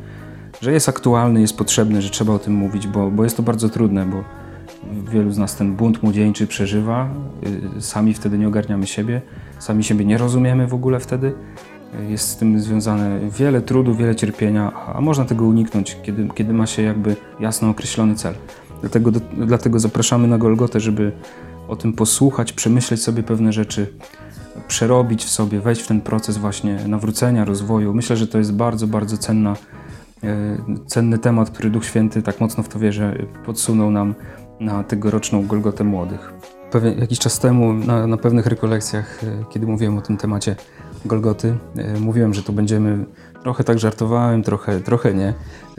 że 0.61 0.71
jest 0.71 0.89
aktualny, 0.89 1.41
jest 1.41 1.57
potrzebny, 1.57 2.01
że 2.01 2.09
trzeba 2.09 2.33
o 2.33 2.39
tym 2.39 2.53
mówić, 2.53 2.87
bo, 2.87 3.11
bo 3.11 3.23
jest 3.23 3.37
to 3.37 3.43
bardzo 3.43 3.69
trudne, 3.69 4.05
bo 4.05 4.23
wielu 5.11 5.31
z 5.31 5.37
nas 5.37 5.55
ten 5.55 5.75
bunt 5.75 6.03
młodzieńczy 6.03 6.47
przeżywa, 6.47 7.09
y, 7.77 7.81
sami 7.81 8.13
wtedy 8.13 8.37
nie 8.37 8.47
ogarniamy 8.47 8.87
siebie, 8.87 9.21
sami 9.59 9.83
siebie 9.83 10.05
nie 10.05 10.17
rozumiemy 10.17 10.67
w 10.67 10.73
ogóle 10.73 10.99
wtedy. 10.99 11.33
Jest 12.09 12.29
z 12.29 12.37
tym 12.37 12.59
związane 12.59 13.19
wiele 13.29 13.61
trudu, 13.61 13.95
wiele 13.95 14.15
cierpienia, 14.15 14.71
a 14.95 15.01
można 15.01 15.25
tego 15.25 15.45
uniknąć, 15.45 15.97
kiedy, 16.03 16.27
kiedy 16.35 16.53
ma 16.53 16.67
się 16.67 16.81
jakby 16.81 17.15
jasno 17.39 17.69
określony 17.69 18.15
cel. 18.15 18.33
Dlatego, 18.81 19.11
do, 19.11 19.19
dlatego 19.37 19.79
zapraszamy 19.79 20.27
na 20.27 20.37
Golgotę, 20.37 20.79
żeby 20.79 21.11
o 21.67 21.75
tym 21.75 21.93
posłuchać, 21.93 22.53
przemyśleć 22.53 23.03
sobie 23.03 23.23
pewne 23.23 23.53
rzeczy, 23.53 23.93
przerobić 24.67 25.25
w 25.25 25.29
sobie, 25.29 25.59
wejść 25.59 25.81
w 25.81 25.87
ten 25.87 26.01
proces 26.01 26.37
właśnie 26.37 26.79
nawrócenia, 26.87 27.45
rozwoju. 27.45 27.93
Myślę, 27.93 28.17
że 28.17 28.27
to 28.27 28.37
jest 28.37 28.53
bardzo, 28.53 28.87
bardzo 28.87 29.17
cenna 29.17 29.55
E, 30.23 30.57
cenny 30.85 31.17
temat, 31.17 31.49
który 31.49 31.69
Duch 31.69 31.85
Święty 31.85 32.21
tak 32.21 32.41
mocno 32.41 32.63
w 32.63 32.69
to 32.69 32.79
wierzę 32.79 33.17
podsunął 33.45 33.91
nam 33.91 34.15
na 34.59 34.83
tegoroczną 34.83 35.47
Golgotę 35.47 35.83
Młodych. 35.83 36.33
Pewien, 36.71 36.99
jakiś 36.99 37.19
czas 37.19 37.39
temu 37.39 37.73
na, 37.73 38.07
na 38.07 38.17
pewnych 38.17 38.45
rekolekcjach, 38.45 39.23
e, 39.23 39.45
kiedy 39.49 39.67
mówiłem 39.67 39.97
o 39.97 40.01
tym 40.01 40.17
temacie 40.17 40.55
Golgoty, 41.05 41.57
e, 41.75 41.99
mówiłem, 41.99 42.33
że 42.33 42.43
tu 42.43 42.53
będziemy, 42.53 43.05
trochę 43.43 43.63
tak 43.63 43.79
żartowałem, 43.79 44.43
trochę, 44.43 44.79
trochę 44.79 45.13
nie, 45.13 45.33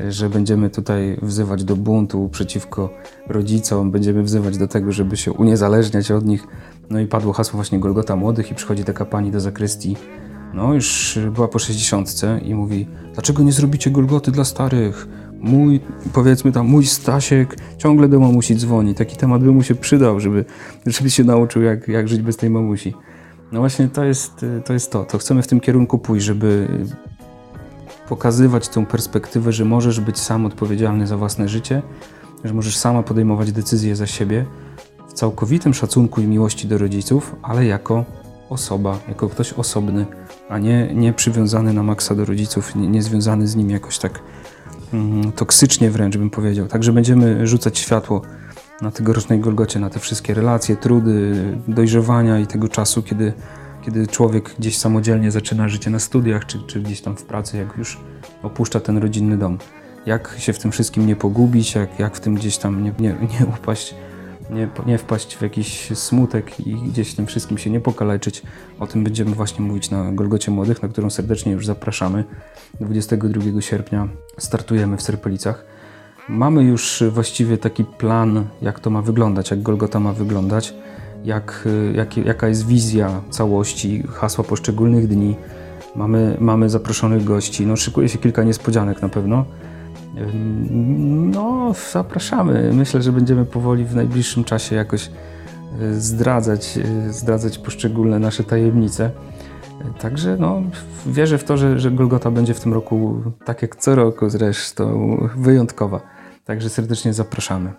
że 0.08 0.30
będziemy 0.30 0.70
tutaj 0.70 1.18
wzywać 1.22 1.64
do 1.64 1.76
buntu 1.76 2.28
przeciwko 2.28 2.90
rodzicom, 3.26 3.90
będziemy 3.90 4.22
wzywać 4.22 4.58
do 4.58 4.68
tego, 4.68 4.92
żeby 4.92 5.16
się 5.16 5.32
uniezależniać 5.32 6.10
od 6.10 6.26
nich. 6.26 6.46
No 6.90 7.00
i 7.00 7.06
padło 7.06 7.32
hasło 7.32 7.56
właśnie 7.56 7.80
Golgota 7.80 8.16
Młodych 8.16 8.50
i 8.50 8.54
przychodzi 8.54 8.84
taka 8.84 9.04
pani 9.04 9.30
do 9.30 9.40
zakrystii 9.40 9.96
no, 10.54 10.74
już 10.74 11.18
była 11.34 11.48
po 11.48 11.58
60 11.58 12.20
i 12.42 12.54
mówi, 12.54 12.86
dlaczego 13.14 13.42
nie 13.42 13.52
zrobicie 13.52 13.90
Golgoty 13.90 14.30
dla 14.30 14.44
starych? 14.44 15.08
Mój, 15.40 15.80
powiedzmy 16.12 16.52
tam, 16.52 16.66
mój 16.66 16.86
Stasiek 16.86 17.56
ciągle 17.78 18.08
do 18.08 18.20
mamusi 18.20 18.56
dzwoni. 18.56 18.94
Taki 18.94 19.16
temat 19.16 19.44
by 19.44 19.52
mu 19.52 19.62
się 19.62 19.74
przydał, 19.74 20.20
żeby, 20.20 20.44
żeby 20.86 21.10
się 21.10 21.24
nauczył, 21.24 21.62
jak, 21.62 21.88
jak 21.88 22.08
żyć 22.08 22.22
bez 22.22 22.36
tej 22.36 22.50
mamusi. 22.50 22.94
No 23.52 23.60
właśnie 23.60 23.88
to 23.88 24.04
jest, 24.04 24.46
to 24.64 24.72
jest 24.72 24.92
to. 24.92 25.04
To 25.04 25.18
chcemy 25.18 25.42
w 25.42 25.46
tym 25.46 25.60
kierunku 25.60 25.98
pójść, 25.98 26.26
żeby 26.26 26.68
pokazywać 28.08 28.68
tą 28.68 28.86
perspektywę, 28.86 29.52
że 29.52 29.64
możesz 29.64 30.00
być 30.00 30.18
sam 30.18 30.46
odpowiedzialny 30.46 31.06
za 31.06 31.16
własne 31.16 31.48
życie, 31.48 31.82
że 32.44 32.54
możesz 32.54 32.76
sama 32.76 33.02
podejmować 33.02 33.52
decyzje 33.52 33.96
za 33.96 34.06
siebie 34.06 34.46
w 35.08 35.12
całkowitym 35.12 35.74
szacunku 35.74 36.20
i 36.20 36.26
miłości 36.26 36.68
do 36.68 36.78
rodziców, 36.78 37.36
ale 37.42 37.64
jako 37.64 38.04
osoba, 38.50 38.98
jako 39.08 39.28
ktoś 39.28 39.52
osobny, 39.52 40.06
a 40.48 40.58
nie, 40.58 40.94
nie 40.94 41.12
przywiązany 41.12 41.72
na 41.72 41.82
maksa 41.82 42.14
do 42.14 42.24
rodziców, 42.24 42.76
nie, 42.76 42.88
nie 42.88 43.02
związany 43.02 43.48
z 43.48 43.56
nimi 43.56 43.72
jakoś 43.72 43.98
tak 43.98 44.20
mm, 44.92 45.32
toksycznie 45.32 45.90
wręcz 45.90 46.16
bym 46.16 46.30
powiedział. 46.30 46.66
Także 46.66 46.92
będziemy 46.92 47.46
rzucać 47.46 47.78
światło 47.78 48.22
na 48.82 48.90
tegorocznej 48.90 49.40
Golgocie, 49.40 49.80
na 49.80 49.90
te 49.90 50.00
wszystkie 50.00 50.34
relacje, 50.34 50.76
trudy, 50.76 51.34
dojrzewania 51.68 52.38
i 52.38 52.46
tego 52.46 52.68
czasu, 52.68 53.02
kiedy, 53.02 53.32
kiedy 53.82 54.06
człowiek 54.06 54.54
gdzieś 54.58 54.78
samodzielnie 54.78 55.30
zaczyna 55.30 55.68
życie 55.68 55.90
na 55.90 55.98
studiach, 55.98 56.46
czy, 56.46 56.58
czy 56.66 56.80
gdzieś 56.80 57.00
tam 57.00 57.16
w 57.16 57.22
pracy, 57.22 57.56
jak 57.56 57.76
już 57.78 58.00
opuszcza 58.42 58.80
ten 58.80 58.98
rodzinny 58.98 59.38
dom. 59.38 59.58
Jak 60.06 60.34
się 60.38 60.52
w 60.52 60.58
tym 60.58 60.72
wszystkim 60.72 61.06
nie 61.06 61.16
pogubić, 61.16 61.74
jak, 61.74 61.98
jak 61.98 62.16
w 62.16 62.20
tym 62.20 62.34
gdzieś 62.34 62.58
tam 62.58 62.82
nie, 62.82 62.92
nie, 62.98 63.16
nie 63.40 63.46
upaść, 63.46 63.94
nie, 64.50 64.68
nie 64.86 64.98
wpaść 64.98 65.36
w 65.36 65.42
jakiś 65.42 65.98
smutek 65.98 66.60
i 66.66 66.74
gdzieś 66.74 67.14
tym 67.14 67.26
wszystkim 67.26 67.58
się 67.58 67.70
nie 67.70 67.80
pokaleczyć. 67.80 68.42
O 68.78 68.86
tym 68.86 69.04
będziemy 69.04 69.30
właśnie 69.30 69.64
mówić 69.64 69.90
na 69.90 70.12
Golgocie 70.12 70.50
Młodych, 70.50 70.82
na 70.82 70.88
którą 70.88 71.10
serdecznie 71.10 71.52
już 71.52 71.66
zapraszamy. 71.66 72.24
22 72.80 73.60
sierpnia 73.60 74.08
startujemy 74.38 74.96
w 74.96 75.02
Serpelicach. 75.02 75.77
Mamy 76.28 76.62
już 76.62 77.04
właściwie 77.10 77.58
taki 77.58 77.84
plan, 77.84 78.44
jak 78.62 78.80
to 78.80 78.90
ma 78.90 79.02
wyglądać, 79.02 79.50
jak 79.50 79.62
Golgota 79.62 80.00
ma 80.00 80.12
wyglądać, 80.12 80.74
jak, 81.24 81.68
jak, 81.94 82.16
jaka 82.16 82.48
jest 82.48 82.66
wizja 82.66 83.20
całości, 83.30 84.02
hasła 84.08 84.44
poszczególnych 84.44 85.08
dni. 85.08 85.36
Mamy, 85.96 86.36
mamy 86.40 86.70
zaproszonych 86.70 87.24
gości. 87.24 87.66
No, 87.66 87.76
szykuje 87.76 88.08
się 88.08 88.18
kilka 88.18 88.42
niespodzianek 88.42 89.02
na 89.02 89.08
pewno. 89.08 89.44
No, 91.10 91.74
zapraszamy. 91.92 92.70
Myślę, 92.74 93.02
że 93.02 93.12
będziemy 93.12 93.44
powoli 93.44 93.84
w 93.84 93.94
najbliższym 93.94 94.44
czasie 94.44 94.76
jakoś 94.76 95.10
e, 95.80 95.94
zdradzać, 95.94 96.78
e, 96.78 97.12
zdradzać 97.12 97.58
poszczególne 97.58 98.18
nasze 98.18 98.44
tajemnice. 98.44 99.10
Także 100.00 100.36
no, 100.40 100.62
wierzę 101.06 101.38
w 101.38 101.44
to, 101.44 101.56
że, 101.56 101.78
że 101.78 101.90
Golgota 101.90 102.30
będzie 102.30 102.54
w 102.54 102.60
tym 102.60 102.74
roku, 102.74 103.22
tak 103.44 103.62
jak 103.62 103.76
co 103.76 103.94
roku 103.94 104.30
zresztą, 104.30 105.16
wyjątkowa. 105.36 106.17
Także 106.48 106.70
serdecznie 106.70 107.12
zapraszamy. 107.12 107.72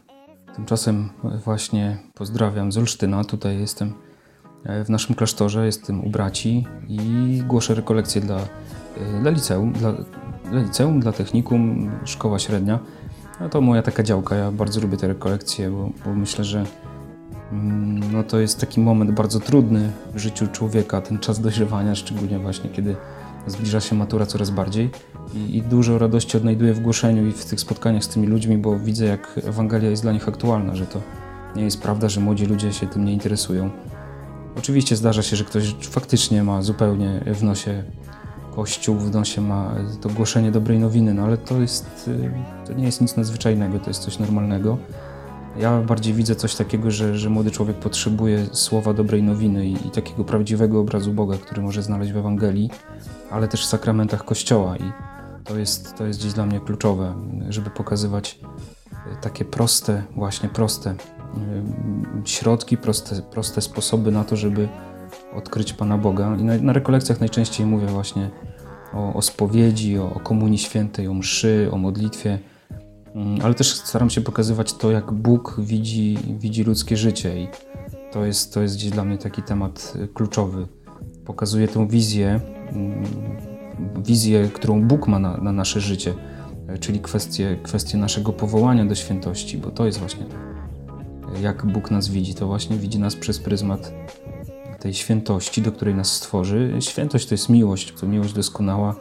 Tymczasem 0.55 1.09
właśnie 1.45 1.97
pozdrawiam 2.13 2.71
z 2.71 2.77
Olsztyna. 2.77 3.23
Tutaj 3.23 3.59
jestem 3.59 3.93
e, 4.63 4.83
w 4.83 4.89
naszym 4.89 5.15
klasztorze, 5.15 5.65
jestem 5.65 6.05
u 6.05 6.09
braci 6.09 6.67
i 6.87 7.43
głoszę 7.47 7.75
rekolekcje 7.75 8.21
dla, 8.21 8.39
dla 9.21 9.31
liceum, 9.31 9.73
dla 9.73 9.93
dla 10.51 10.61
liceum, 10.61 10.99
dla 10.99 11.11
technikum, 11.11 11.91
szkoła 12.05 12.39
średnia. 12.39 12.79
No 13.39 13.49
to 13.49 13.61
moja 13.61 13.81
taka 13.81 14.03
działka. 14.03 14.35
Ja 14.35 14.51
bardzo 14.51 14.81
lubię 14.81 14.97
te 14.97 15.07
rekolekcje, 15.07 15.69
bo, 15.69 15.89
bo 16.05 16.13
myślę, 16.13 16.43
że 16.43 16.65
mm, 17.51 18.11
no 18.13 18.23
to 18.23 18.39
jest 18.39 18.59
taki 18.59 18.79
moment 18.79 19.11
bardzo 19.11 19.39
trudny 19.39 19.91
w 20.13 20.17
życiu 20.17 20.47
człowieka, 20.47 21.01
ten 21.01 21.19
czas 21.19 21.41
dojrzewania, 21.41 21.95
szczególnie 21.95 22.39
właśnie 22.39 22.69
kiedy 22.69 22.95
zbliża 23.47 23.79
się 23.79 23.95
matura 23.95 24.25
coraz 24.25 24.49
bardziej. 24.49 24.89
I, 25.33 25.57
I, 25.57 25.61
dużo 25.61 25.97
radości 25.97 26.37
odnajduję 26.37 26.73
w 26.73 26.79
głoszeniu 26.79 27.27
i 27.27 27.31
w 27.31 27.45
tych 27.45 27.59
spotkaniach 27.59 28.03
z 28.03 28.07
tymi 28.07 28.27
ludźmi, 28.27 28.57
bo 28.57 28.79
widzę, 28.79 29.05
jak 29.05 29.39
Ewangelia 29.43 29.89
jest 29.89 30.01
dla 30.01 30.11
nich 30.11 30.27
aktualna, 30.27 30.75
że 30.75 30.85
to 30.85 31.01
nie 31.55 31.63
jest 31.63 31.81
prawda, 31.81 32.09
że 32.09 32.21
młodzi 32.21 32.45
ludzie 32.45 32.73
się 32.73 32.87
tym 32.87 33.05
nie 33.05 33.13
interesują. 33.13 33.69
Oczywiście 34.57 34.95
zdarza 34.95 35.23
się, 35.23 35.35
że 35.35 35.45
ktoś 35.45 35.75
faktycznie 35.81 36.43
ma 36.43 36.61
zupełnie 36.61 37.21
w 37.35 37.43
nosie 37.43 37.83
Kościół 38.55 38.95
w 38.95 39.11
nosie 39.11 39.41
ma 39.41 39.75
to 40.01 40.09
głoszenie 40.09 40.51
dobrej 40.51 40.79
nowiny, 40.79 41.13
no 41.13 41.23
ale 41.23 41.37
to 41.37 41.61
jest, 41.61 42.07
y, 42.07 42.31
to 42.67 42.73
nie 42.73 42.85
jest 42.85 43.01
nic 43.01 43.17
nadzwyczajnego, 43.17 43.79
to 43.79 43.89
jest 43.89 44.01
coś 44.01 44.19
normalnego. 44.19 44.77
Ja 45.59 45.81
bardziej 45.81 46.13
widzę 46.13 46.35
coś 46.35 46.55
takiego, 46.55 46.91
że, 46.91 47.17
że 47.17 47.29
młody 47.29 47.51
człowiek 47.51 47.77
potrzebuje 47.77 48.45
słowa 48.51 48.93
dobrej 48.93 49.23
nowiny 49.23 49.67
i, 49.67 49.87
i 49.87 49.91
takiego 49.91 50.23
prawdziwego 50.23 50.79
obrazu 50.79 51.13
Boga, 51.13 51.37
który 51.37 51.61
może 51.61 51.83
znaleźć 51.83 52.11
w 52.11 52.17
Ewangelii, 52.17 52.69
ale 53.31 53.47
też 53.47 53.65
w 53.65 53.69
sakramentach 53.69 54.25
Kościoła 54.25 54.77
i 54.77 54.91
to 55.49 55.59
jest, 55.59 55.95
to 55.95 56.05
jest 56.05 56.19
gdzieś 56.19 56.33
dla 56.33 56.45
mnie 56.45 56.59
kluczowe, 56.59 57.15
żeby 57.49 57.69
pokazywać 57.69 58.39
y, 58.93 59.21
takie 59.21 59.45
proste, 59.45 60.03
właśnie 60.15 60.49
proste 60.49 60.91
y, 60.91 60.95
środki, 62.25 62.77
proste, 62.77 63.21
proste 63.21 63.61
sposoby 63.61 64.11
na 64.11 64.23
to, 64.23 64.35
żeby 64.35 64.69
odkryć 65.35 65.73
Pana 65.73 65.97
Boga. 65.97 66.37
I 66.39 66.43
na, 66.43 66.57
na 66.57 66.73
rekolekcjach 66.73 67.19
najczęściej 67.19 67.65
mówię 67.65 67.87
właśnie 67.87 68.29
o, 68.93 69.13
o 69.13 69.21
spowiedzi, 69.21 69.99
o, 69.99 70.13
o 70.13 70.19
komunii 70.19 70.57
świętej, 70.57 71.07
o 71.07 71.13
mszy, 71.13 71.69
o 71.71 71.77
modlitwie, 71.77 72.39
mm, 73.15 73.39
ale 73.43 73.53
też 73.53 73.75
staram 73.75 74.09
się 74.09 74.21
pokazywać 74.21 74.73
to, 74.73 74.91
jak 74.91 75.11
Bóg 75.11 75.55
widzi, 75.59 76.17
widzi 76.39 76.63
ludzkie 76.63 76.97
życie 76.97 77.43
i 77.43 77.47
to 78.11 78.25
jest, 78.25 78.53
to 78.53 78.61
jest 78.61 78.75
gdzieś 78.75 78.91
dla 78.91 79.03
mnie 79.03 79.17
taki 79.17 79.43
temat 79.43 79.93
y, 79.95 80.07
kluczowy. 80.07 80.67
Pokazuje 81.25 81.67
tę 81.67 81.87
wizję, 81.87 82.39
mm, 82.71 83.48
wizję, 84.05 84.49
którą 84.53 84.81
Bóg 84.81 85.07
ma 85.07 85.19
na, 85.19 85.37
na 85.37 85.51
nasze 85.51 85.81
życie, 85.81 86.13
y, 86.75 86.77
czyli 86.77 86.99
kwestię, 86.99 87.57
kwestię 87.63 87.97
naszego 87.97 88.33
powołania 88.33 88.85
do 88.85 88.95
świętości, 88.95 89.57
bo 89.57 89.71
to 89.71 89.85
jest 89.85 89.99
właśnie. 89.99 90.25
Jak 91.41 91.65
Bóg 91.65 91.91
nas 91.91 92.07
widzi, 92.07 92.33
to 92.33 92.47
właśnie 92.47 92.77
widzi 92.77 92.99
nas 92.99 93.15
przez 93.15 93.39
pryzmat 93.39 93.93
tej 94.79 94.93
świętości, 94.93 95.61
do 95.61 95.71
której 95.71 95.95
nas 95.95 96.11
stworzy. 96.11 96.73
Świętość 96.79 97.27
to 97.27 97.33
jest 97.33 97.49
miłość, 97.49 97.93
to 97.93 98.07
miłość 98.07 98.33
doskonała, 98.33 98.95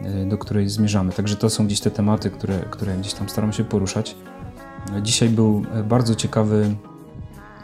e, 0.00 0.26
do 0.26 0.38
której 0.38 0.68
zmierzamy. 0.68 1.12
Także 1.12 1.36
to 1.36 1.50
są 1.50 1.66
gdzieś 1.66 1.80
te 1.80 1.90
tematy, 1.90 2.30
które, 2.30 2.58
które 2.70 2.96
gdzieś 2.96 3.14
tam 3.14 3.28
staram 3.28 3.52
się 3.52 3.64
poruszać. 3.64 4.16
Dzisiaj 5.02 5.28
był 5.28 5.62
e, 5.74 5.82
bardzo 5.82 6.14
ciekawy, 6.14 6.74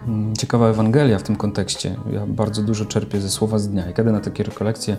mm, 0.06 0.36
ciekawa 0.36 0.68
Ewangelia 0.68 1.18
w 1.18 1.22
tym 1.22 1.36
kontekście. 1.36 1.96
Ja 2.12 2.26
bardzo 2.26 2.62
dużo 2.62 2.84
czerpię 2.84 3.20
ze 3.20 3.30
słowa 3.30 3.58
z 3.58 3.68
dnia. 3.68 3.86
Jak 3.86 3.98
jadę 3.98 4.12
na 4.12 4.20
takie 4.20 4.42
rekolekcje, 4.42 4.96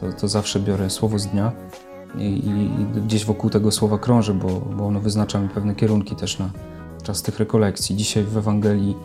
to, 0.00 0.12
to 0.12 0.28
zawsze 0.28 0.60
biorę 0.60 0.90
słowo 0.90 1.18
z 1.18 1.26
dnia 1.26 1.52
i, 2.18 2.24
i, 2.24 3.00
gdzieś 3.00 3.24
wokół 3.24 3.50
tego 3.50 3.70
słowa 3.70 3.98
krążę, 3.98 4.34
bo, 4.34 4.48
bo 4.48 4.86
ono 4.86 5.00
wyznacza 5.00 5.40
mi 5.40 5.48
pewne 5.48 5.74
kierunki 5.74 6.16
też 6.16 6.38
na 6.38 6.50
czas 7.02 7.22
tych 7.22 7.38
rekolekcji. 7.38 7.96
Dzisiaj 7.96 8.24
w 8.24 8.36
Ewangelii 8.36 8.96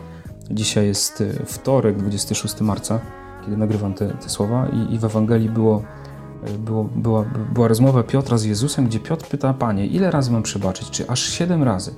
Dzisiaj 0.51 0.87
jest 0.87 1.21
e, 1.21 1.45
wtorek, 1.45 1.97
26 1.97 2.61
marca, 2.61 2.99
kiedy 3.45 3.57
nagrywam 3.57 3.93
te, 3.93 4.07
te 4.07 4.29
słowa 4.29 4.67
i, 4.67 4.93
i 4.93 4.99
w 4.99 5.05
Ewangelii 5.05 5.49
było, 5.49 5.83
e, 6.43 6.51
było, 6.51 6.83
była, 6.83 7.25
była 7.53 7.67
rozmowa 7.67 8.03
Piotra 8.03 8.37
z 8.37 8.43
Jezusem, 8.43 8.85
gdzie 8.85 8.99
Piotr 8.99 9.27
pyta, 9.27 9.53
Panie, 9.53 9.87
ile 9.87 10.11
razy 10.11 10.31
mam 10.31 10.43
przebaczyć? 10.43 10.89
Czy 10.89 11.09
aż 11.09 11.21
siedem 11.21 11.63
razy? 11.63 11.93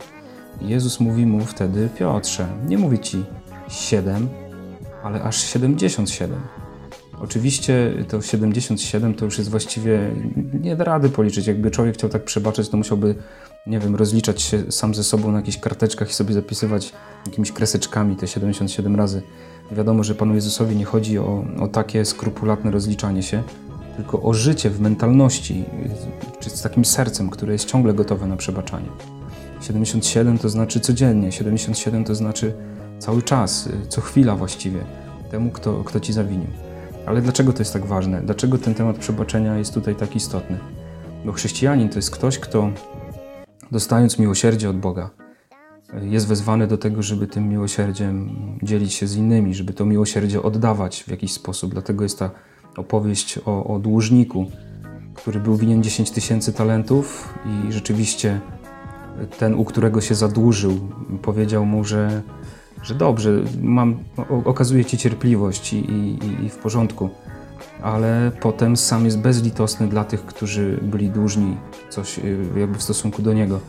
Jezus 0.62 1.00
mówi 1.00 1.26
mu 1.26 1.46
wtedy, 1.46 1.90
Piotrze, 1.98 2.48
nie 2.68 2.78
mówi 2.78 3.00
Ci 3.00 3.24
siedem, 3.70 4.30
ale 5.04 5.24
aż 5.24 5.38
77. 5.38 6.61
Oczywiście 7.24 7.94
to 8.08 8.22
77 8.22 9.14
to 9.14 9.26
już 9.26 9.38
jest 9.38 9.50
właściwie 9.50 10.12
nie 10.62 10.76
da 10.76 10.84
rady 10.84 11.10
policzyć. 11.10 11.48
Jakby 11.48 11.72
człowiek 11.72 11.96
chciał 11.96 12.10
tak 12.10 12.24
przebaczyć, 12.24 12.70
to 12.70 12.78
musiałby 12.78 13.16
nie 13.68 13.80
wiem, 13.80 13.96
rozliczać 13.96 14.42
się 14.42 14.72
sam 14.72 14.96
ze 14.96 15.04
sobą 15.04 15.32
na 15.32 15.38
jakichś 15.38 15.58
karteczkach 15.58 16.10
i 16.10 16.14
sobie 16.14 16.34
zapisywać 16.34 16.94
jakimiś 17.26 17.52
kreseczkami 17.52 18.16
te 18.16 18.28
77 18.28 18.96
razy. 18.96 19.22
Wiadomo, 19.72 20.04
że 20.04 20.16
Panu 20.16 20.36
Jezusowi 20.36 20.76
nie 20.76 20.86
chodzi 20.86 21.20
o, 21.20 21.46
o 21.60 21.68
takie 21.68 22.06
skrupulatne 22.06 22.72
rozliczanie 22.72 23.24
się, 23.24 23.44
tylko 23.98 24.22
o 24.22 24.34
życie 24.34 24.70
w 24.70 24.82
mentalności, 24.82 25.64
czy 26.40 26.50
z 26.50 26.62
takim 26.62 26.86
sercem, 26.86 27.30
które 27.30 27.54
jest 27.54 27.66
ciągle 27.66 27.94
gotowe 27.94 28.28
na 28.28 28.38
przebaczanie. 28.38 28.90
77 29.62 30.38
to 30.38 30.50
znaczy 30.50 30.80
codziennie, 30.80 31.32
77 31.32 32.04
to 32.04 32.16
znaczy 32.16 32.54
cały 33.00 33.22
czas, 33.22 33.70
co 33.90 34.02
chwila 34.02 34.36
właściwie, 34.36 34.80
temu, 35.32 35.52
kto, 35.52 35.84
kto 35.84 36.00
ci 36.00 36.14
zawinił. 36.14 36.71
Ale 37.06 37.22
dlaczego 37.22 37.54
to 37.54 37.60
jest 37.60 37.74
tak 37.74 37.86
ważne? 37.86 38.22
Dlaczego 38.22 38.58
ten 38.58 38.74
temat 38.74 38.98
przebaczenia 38.98 39.58
jest 39.58 39.74
tutaj 39.74 39.96
tak 39.96 40.16
istotny? 40.16 40.58
Bo 41.26 41.32
chrześcijanin 41.32 41.90
to 41.90 41.96
jest 41.96 42.12
ktoś, 42.12 42.40
kto 42.40 42.70
dostając 43.72 44.20
miłosierdzie 44.20 44.70
od 44.70 44.78
Boga, 44.78 45.10
jest 46.02 46.28
wezwany 46.28 46.68
do 46.68 46.78
tego, 46.78 47.04
żeby 47.04 47.28
tym 47.28 47.50
miłosierdziem 47.50 48.30
dzielić 48.64 48.94
się 48.94 49.08
z 49.08 49.16
innymi, 49.16 49.54
żeby 49.54 49.74
to 49.74 49.86
miłosierdzie 49.86 50.42
oddawać 50.42 51.04
w 51.04 51.08
jakiś 51.08 51.32
sposób. 51.32 51.72
Dlatego 51.72 52.04
jest 52.04 52.20
ta 52.20 52.32
opowieść 52.78 53.40
o, 53.46 53.64
o 53.64 53.80
dłużniku, 53.80 54.46
który 55.14 55.40
był 55.40 55.56
winien 55.56 55.84
10 55.84 56.12
tysięcy 56.12 56.54
talentów 56.54 57.34
i 57.46 57.72
rzeczywiście 57.72 58.42
ten, 59.40 59.56
u 59.56 59.66
którego 59.66 60.02
się 60.02 60.16
zadłużył, 60.16 60.80
powiedział 61.22 61.66
mu, 61.66 61.84
że, 61.84 62.22
że 62.84 62.96
dobrze, 62.96 63.32
mam, 63.62 63.98
okazuję 64.46 64.86
ci 64.86 64.98
cierpliwość 64.98 65.74
i, 65.74 65.78
i, 65.78 66.46
i 66.46 66.50
w 66.50 66.58
porządku, 66.58 67.10
ale 67.82 68.32
potem 68.42 68.78
sam 68.78 69.06
jest 69.06 69.20
bezlitosny 69.20 69.88
dla 69.88 70.04
tych, 70.04 70.26
którzy 70.26 70.80
byli 70.82 71.10
dłużni 71.10 71.58
coś 71.90 72.20
y, 72.20 72.38
jakby 72.58 72.78
w 72.78 72.84
stosunku 72.84 73.22
do 73.22 73.34
niego. 73.34 73.60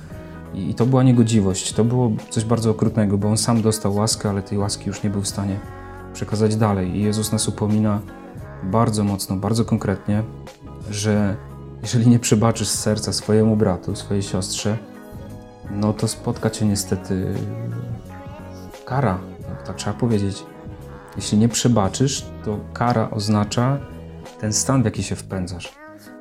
I, 0.55 0.71
I, 0.71 0.75
to 0.75 0.87
była 0.87 1.03
niegodziwość, 1.03 1.73
to 1.73 1.85
było 1.85 2.13
coś 2.31 2.45
bardzo 2.45 2.71
okrutnego, 2.71 3.19
bo 3.19 3.29
on 3.29 3.37
sam 3.37 3.63
dostał 3.63 3.95
łaskę, 3.95 4.31
ale 4.31 4.43
tej 4.43 4.59
łaski 4.59 4.89
już 4.89 5.03
nie 5.03 5.11
był 5.11 5.23
w 5.23 5.29
stanie 5.29 5.59
przekazać 6.13 6.57
dalej. 6.57 6.97
I 6.97 7.03
Jezus 7.03 7.33
nas 7.33 7.49
upomina 7.49 8.01
bardzo 8.63 9.05
mocno, 9.05 9.37
bardzo 9.37 9.65
konkretnie, 9.65 10.23
że 10.91 11.37
jeżeli 11.83 12.09
nie 12.09 12.19
przebaczysz 12.19 12.69
z 12.69 12.79
serca 12.79 13.13
swojemu 13.13 13.57
bratu, 13.57 13.97
swojej 13.97 14.23
siostrze, 14.23 14.79
no 15.71 15.93
to 15.93 16.09
spotka 16.09 16.51
cię 16.51 16.67
niestety 16.67 17.35
kara, 18.85 19.19
tak 19.67 19.77
trzeba 19.77 19.97
powiedzieć. 19.97 20.45
Jeśli 21.17 21.39
nie 21.39 21.49
przebaczysz, 21.49 22.27
to 22.45 22.59
kara 22.73 23.11
oznacza 23.11 23.79
ten 24.41 24.53
stan, 24.53 24.83
w 24.83 24.85
jaki 24.85 25.03
się 25.03 25.17
wpędzasz. 25.17 25.73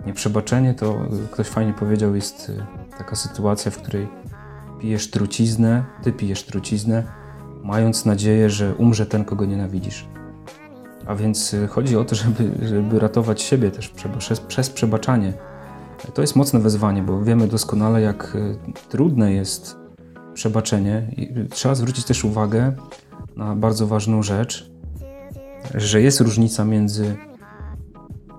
Nieprzebaczenie 0.06 0.74
to, 0.74 0.98
ktoś 1.32 1.48
fajnie 1.48 1.74
powiedział, 1.74 2.16
jest 2.16 2.50
y, 2.50 2.66
taka 2.98 3.16
sytuacja, 3.16 3.72
w 3.72 3.78
której 3.78 4.08
pijesz 4.80 5.10
truciznę, 5.10 5.84
ty 6.04 6.12
pijesz 6.12 6.44
truciznę, 6.44 7.04
mając 7.64 8.06
nadzieję, 8.06 8.50
że 8.50 8.76
umrze 8.76 9.06
ten, 9.06 9.26
kogo 9.26 9.46
nienawidzisz. 9.46 10.08
A 11.06 11.16
więc 11.16 11.54
y, 11.54 11.68
chodzi 11.68 11.98
o 11.98 12.04
to, 12.04 12.16
żeby, 12.16 12.68
żeby 12.68 13.00
ratować 13.00 13.42
siebie 13.42 13.72
też 13.72 13.90
przez, 13.90 14.40
przez 14.40 14.70
przebaczanie. 14.70 15.34
To 16.14 16.22
jest 16.22 16.36
mocne 16.36 16.60
wezwanie, 16.60 17.04
bo 17.04 17.24
wiemy 17.24 17.48
doskonale, 17.48 18.02
jak 18.02 18.36
y, 18.36 18.58
trudne 18.90 19.34
jest 19.34 19.81
przebaczenie. 20.42 21.08
I 21.18 21.34
trzeba 21.50 21.76
zwrócić 21.76 22.06
też 22.06 22.24
uwagę 22.24 22.74
na 23.36 23.56
bardzo 23.56 23.88
ważną 23.88 24.24
rzecz, 24.24 24.72
że 25.76 26.02
jest 26.02 26.22
różnica 26.22 26.66
między 26.66 27.16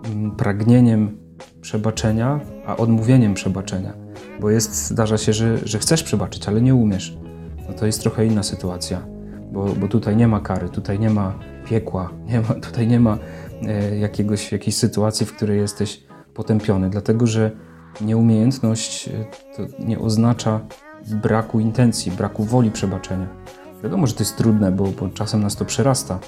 mm, 0.05 0.31
pragnieniem 0.31 1.19
przebaczenia, 1.61 2.41
a 2.67 2.77
odmówieniem 2.77 3.35
przebaczenia. 3.35 3.93
Bo 4.41 4.51
jest, 4.51 4.87
zdarza 4.87 5.19
się, 5.19 5.33
że, 5.33 5.59
że 5.65 5.79
chcesz 5.79 6.03
przebaczyć, 6.03 6.49
ale 6.49 6.61
nie 6.61 6.75
umiesz. 6.75 7.17
No 7.69 7.75
to 7.75 7.87
jest 7.87 8.01
trochę 8.03 8.27
inna 8.27 8.43
sytuacja, 8.43 9.07
bo, 9.53 9.65
bo 9.65 9.89
tutaj 9.89 10.17
nie 10.17 10.29
ma 10.29 10.41
kary, 10.41 10.69
tutaj 10.69 10.99
nie 10.99 11.11
ma 11.11 11.39
piekła, 11.69 12.11
nie 12.31 12.41
ma, 12.41 12.55
tutaj 12.55 12.87
nie 12.87 13.01
ma 13.01 13.19
e, 13.63 13.99
jakiegoś, 13.99 14.53
jakiejś 14.53 14.77
sytuacji, 14.77 15.27
w 15.27 15.33
której 15.37 15.61
jesteś 15.61 16.05
potępiony, 16.35 16.91
dlatego 16.91 17.27
że 17.27 17.51
nieumiejętność 18.01 19.09
e, 19.09 19.13
to 19.57 19.85
nie 19.85 19.99
oznacza 19.99 20.61
braku 21.07 21.61
intencji, 21.61 22.13
braku 22.13 22.45
woli 22.45 22.71
przebaczenia. 22.71 23.27
Wiadomo, 23.83 24.07
że 24.07 24.15
to 24.15 24.21
jest 24.21 24.37
trudne, 24.37 24.73
bo, 24.73 24.85
bo 24.85 25.09
czasem 25.09 25.43
nas 25.43 25.57
to 25.57 25.65
przerasta. 25.65 26.19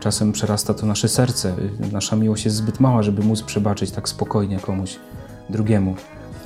Czasem 0.00 0.32
przerasta 0.32 0.74
to 0.74 0.86
nasze 0.86 1.08
serce. 1.08 1.54
Nasza 1.92 2.16
miłość 2.16 2.44
jest 2.44 2.56
zbyt 2.56 2.80
mała, 2.80 3.02
żeby 3.02 3.22
móc 3.22 3.42
przebaczyć 3.42 3.90
tak 3.90 4.08
spokojnie 4.08 4.58
komuś 4.58 4.98
drugiemu. 5.50 5.94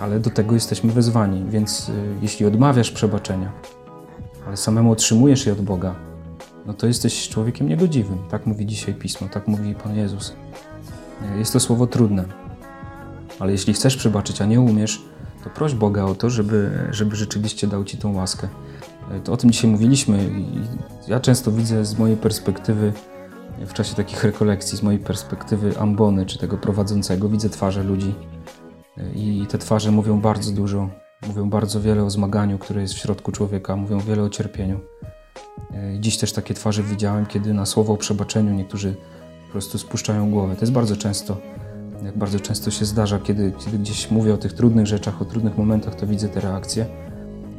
Ale 0.01 0.21
do 0.21 0.31
tego 0.31 0.55
jesteśmy 0.55 0.93
wezwani, 0.93 1.45
więc 1.49 1.89
y, 1.89 1.93
jeśli 2.23 2.47
odmawiasz 2.47 2.91
przebaczenia, 2.91 3.53
ale 4.47 4.57
samemu 4.57 4.93
otrzymujesz 4.93 5.47
je 5.47 5.53
od 5.53 5.61
Boga, 5.61 5.95
no 6.67 6.75
to 6.75 6.87
jesteś 6.87 7.29
człowiekiem 7.29 7.69
niegodziwym. 7.69 8.19
Tak 8.31 8.47
mówi 8.47 8.67
dzisiaj 8.67 8.95
Pismo, 8.95 9.29
tak 9.29 9.49
mówi 9.49 9.75
Pan 9.75 9.97
Jezus. 9.97 10.33
Jest 11.39 11.53
to 11.53 11.61
słowo 11.61 11.87
trudne, 11.87 12.25
ale 13.39 13.53
jeśli 13.53 13.75
chcesz 13.75 13.97
przebaczyć, 13.97 14.43
a 14.43 14.47
nie 14.47 14.61
umiesz, 14.61 15.03
to 15.45 15.51
proś 15.51 15.75
Boga 15.75 16.05
o 16.05 16.15
to, 16.15 16.31
żeby, 16.31 16.89
żeby 16.91 17.17
rzeczywiście 17.17 17.67
dał 17.67 17.85
Ci 17.85 17.99
tą 17.99 18.15
łaskę. 18.15 18.49
To 19.25 19.33
o 19.33 19.37
tym 19.37 19.51
dzisiaj 19.51 19.71
mówiliśmy 19.71 20.25
i 20.25 20.47
ja 21.09 21.21
często 21.21 21.53
widzę 21.53 21.85
z 21.85 21.99
mojej 21.99 22.17
perspektywy, 22.17 22.93
w 23.67 23.73
czasie 23.73 23.95
takich 23.95 24.25
rekolekcji, 24.25 24.79
z 24.79 24.83
mojej 24.83 25.01
perspektywy 25.01 25.79
ambony, 25.79 26.27
czy 26.27 26.39
tego 26.39 26.57
prowadzącego, 26.57 27.29
widzę 27.29 27.49
twarze 27.49 27.83
ludzi 27.83 28.15
i 29.15 29.47
te 29.49 29.59
twarze 29.59 29.91
mówią 29.91 30.21
bardzo 30.21 30.53
dużo, 30.53 30.89
mówią 31.27 31.51
bardzo 31.51 31.81
wiele 31.81 32.05
o 32.05 32.11
zmaganiu, 32.11 32.59
które 32.59 32.83
jest 32.83 32.95
w 32.95 32.99
środku 32.99 33.33
człowieka, 33.33 33.77
mówią 33.77 34.01
wiele 34.01 34.23
o 34.23 34.29
cierpieniu. 34.29 34.81
Dziś 36.01 36.19
też 36.19 36.33
takie 36.33 36.55
twarze 36.55 36.83
widziałem, 36.83 37.27
kiedy 37.27 37.55
na 37.55 37.67
słowo 37.67 37.93
o 37.93 37.97
przebaczeniu 37.97 38.55
niektórzy 38.55 38.95
po 39.47 39.53
prostu 39.53 39.79
spuszczają 39.79 40.31
głowę. 40.31 40.55
To 40.55 40.61
jest 40.61 40.73
bardzo 40.73 40.97
często, 40.97 41.37
jak 42.05 42.19
bardzo 42.19 42.41
często 42.41 42.71
się 42.71 42.85
zdarza, 42.85 43.19
kiedy, 43.19 43.53
kiedy 43.65 43.79
gdzieś 43.79 44.11
mówię 44.11 44.35
o 44.35 44.39
tych 44.39 44.53
trudnych 44.53 44.87
rzeczach, 44.87 45.23
o 45.23 45.25
trudnych 45.25 45.59
momentach, 45.59 45.95
to 45.95 46.07
widzę 46.07 46.29
te 46.29 46.41
reakcje, 46.41 46.87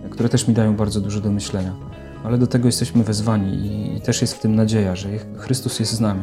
które 0.09 0.29
też 0.29 0.47
mi 0.47 0.53
dają 0.53 0.75
bardzo 0.75 1.01
dużo 1.01 1.21
do 1.21 1.31
myślenia. 1.31 1.75
Ale 2.23 2.37
do 2.37 2.47
tego 2.47 2.67
jesteśmy 2.67 3.03
wezwani 3.03 3.53
i, 3.53 3.97
i 3.97 4.01
też 4.01 4.21
jest 4.21 4.33
w 4.33 4.39
tym 4.39 4.55
nadzieja, 4.55 4.95
że 4.95 5.09
Chrystus 5.37 5.79
jest 5.79 5.93
z 5.93 5.99
nami. 5.99 6.21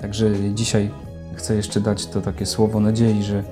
Także 0.00 0.30
dzisiaj 0.54 0.90
chcę 1.34 1.56
jeszcze 1.56 1.80
dać 1.80 2.06
to 2.06 2.20
takie 2.20 2.46
słowo 2.46 2.80
nadziei, 2.80 3.22
że 3.22 3.44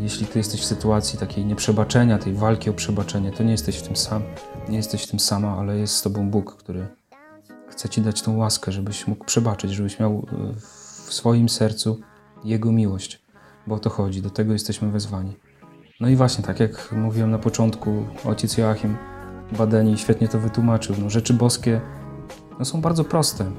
jeśli 0.00 0.26
ty 0.26 0.38
jesteś 0.38 0.60
w 0.60 0.64
sytuacji 0.64 1.18
takiej 1.18 1.44
nieprzebaczenia, 1.44 2.18
tej 2.18 2.34
walki 2.34 2.70
o 2.70 2.72
przebaczenie, 2.72 3.32
to 3.32 3.42
nie 3.42 3.52
jesteś 3.52 3.76
w 3.76 3.82
tym 3.82 3.96
sam, 3.96 4.22
nie 4.68 4.76
jesteś 4.76 5.02
w 5.02 5.10
tym 5.10 5.20
sama, 5.20 5.56
ale 5.58 5.78
jest 5.78 5.96
z 5.96 6.02
tobą 6.02 6.30
Bóg, 6.30 6.56
który 6.56 6.86
chce 7.68 7.88
ci 7.88 8.00
dać 8.00 8.22
tą 8.22 8.36
łaskę, 8.36 8.72
żebyś 8.72 9.06
mógł 9.06 9.24
przebaczyć, 9.24 9.70
żebyś 9.70 9.98
miał 10.00 10.12
e, 10.12 10.54
w 11.06 11.14
swoim 11.14 11.48
sercu 11.48 12.00
Jego 12.44 12.72
miłość, 12.72 13.22
bo 13.66 13.74
o 13.74 13.78
to 13.78 13.90
chodzi, 13.90 14.22
do 14.22 14.30
tego 14.30 14.52
jesteśmy 14.52 14.90
wezwani. 14.90 15.36
No 16.00 16.08
i 16.08 16.16
właśnie, 16.16 16.44
tak 16.44 16.60
jak 16.60 16.92
mówiłem 16.92 17.30
na 17.30 17.38
początku, 17.38 18.04
ojciec 18.24 18.58
Joachim 18.58 18.96
Badeni 19.58 19.98
świetnie 19.98 20.28
to 20.28 20.38
wytłumaczył. 20.38 20.96
No, 20.98 21.10
rzeczy 21.10 21.34
boskie 21.34 21.80
no, 22.58 22.64
są 22.64 22.80
bardzo 22.80 23.04
proste. 23.04 23.52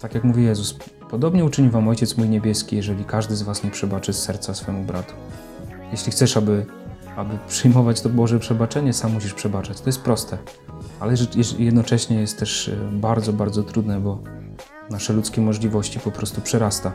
Tak 0.00 0.14
jak 0.14 0.24
mówi 0.24 0.44
Jezus, 0.44 0.78
podobnie 1.10 1.44
uczyni 1.44 1.70
wam 1.70 1.88
Ojciec 1.88 2.16
mój 2.16 2.28
niebieski, 2.28 2.76
jeżeli 2.76 3.04
każdy 3.04 3.36
z 3.36 3.42
was 3.42 3.64
nie 3.64 3.70
przebaczy 3.70 4.12
z 4.12 4.22
serca 4.22 4.54
swemu 4.54 4.84
bratu. 4.84 5.14
Jeśli 5.92 6.12
chcesz, 6.12 6.36
aby, 6.36 6.66
aby 7.16 7.38
przyjmować 7.48 8.00
to 8.00 8.08
Boże 8.08 8.38
przebaczenie, 8.38 8.92
sam 8.92 9.12
musisz 9.12 9.34
przebaczać. 9.34 9.80
To 9.80 9.88
jest 9.88 10.02
proste, 10.02 10.38
ale 11.00 11.14
jednocześnie 11.58 12.20
jest 12.20 12.38
też 12.38 12.68
e, 12.68 12.76
bardzo, 12.92 13.32
bardzo 13.32 13.62
trudne, 13.62 14.00
bo 14.00 14.18
nasze 14.90 15.12
ludzkie 15.12 15.40
możliwości 15.40 16.00
po 16.00 16.10
prostu 16.10 16.40
przerasta. 16.40 16.92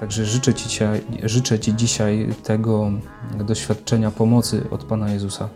Także 0.00 0.24
życzę 0.24 0.54
Ci, 0.54 0.68
dzisiaj, 0.68 1.04
życzę 1.22 1.58
Ci 1.58 1.74
dzisiaj 1.74 2.34
tego 2.42 2.90
doświadczenia 3.38 4.10
pomocy 4.10 4.66
od 4.70 4.84
Pana 4.84 5.10
Jezusa, 5.10 5.48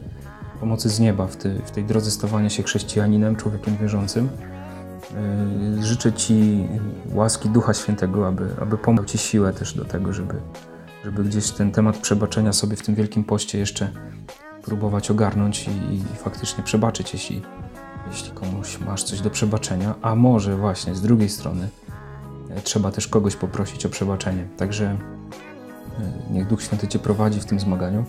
pomocy 0.60 0.88
z 0.88 1.00
nieba 1.00 1.26
w, 1.26 1.36
ty, 1.36 1.60
w 1.64 1.70
tej 1.70 1.84
drodze 1.84 2.10
stawania 2.10 2.50
się 2.50 2.62
chrześcijaninem, 2.62 3.36
człowiekiem 3.36 3.76
wierzącym. 3.76 4.28
E, 5.78 5.82
życzę 5.82 6.12
Ci 6.12 6.66
łaski 7.14 7.48
Ducha 7.48 7.74
Świętego, 7.74 8.28
aby, 8.28 8.48
aby 8.60 8.78
pomóc 8.78 9.10
Ci 9.10 9.18
siłę 9.18 9.52
też 9.52 9.74
do 9.74 9.84
tego, 9.84 10.12
żeby 10.12 10.34
żeby 11.04 11.24
gdzieś 11.24 11.50
ten 11.50 11.72
temat 11.72 11.98
przebaczenia 11.98 12.52
sobie 12.52 12.76
w 12.76 12.82
tym 12.82 12.94
Wielkim 12.94 13.24
Poście 13.24 13.58
jeszcze 13.58 13.90
próbować 14.62 15.10
ogarnąć 15.10 15.68
i, 15.68 15.94
i 15.94 16.02
faktycznie 16.16 16.64
przebaczyć, 16.64 17.12
jeśli, 17.12 17.42
jeśli 18.10 18.30
komuś 18.30 18.78
masz 18.80 19.02
coś 19.02 19.20
do 19.20 19.30
przebaczenia, 19.30 19.94
a 20.02 20.14
może 20.14 20.56
właśnie 20.56 20.94
z 20.94 21.00
drugiej 21.00 21.28
strony 21.28 21.68
trzeba 22.64 22.90
też 22.90 23.08
kogoś 23.08 23.36
poprosić 23.36 23.86
o 23.86 23.88
przebaczenie. 23.88 24.46
Także 24.56 24.86
e, 24.86 26.32
niech 26.32 26.46
Duch 26.46 26.62
Święty 26.62 26.88
Cię 26.88 26.98
prowadzi 26.98 27.40
w 27.40 27.44
tym 27.44 27.60
zmaganiu. 27.60 28.04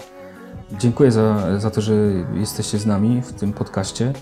Dziękuję 0.80 1.12
za, 1.12 1.60
za 1.60 1.72
to, 1.72 1.82
że 1.82 1.94
jesteście 2.34 2.80
z 2.80 2.86
nami 2.86 3.22
w 3.22 3.34
tym 3.34 3.54
podcaście. 3.54 4.14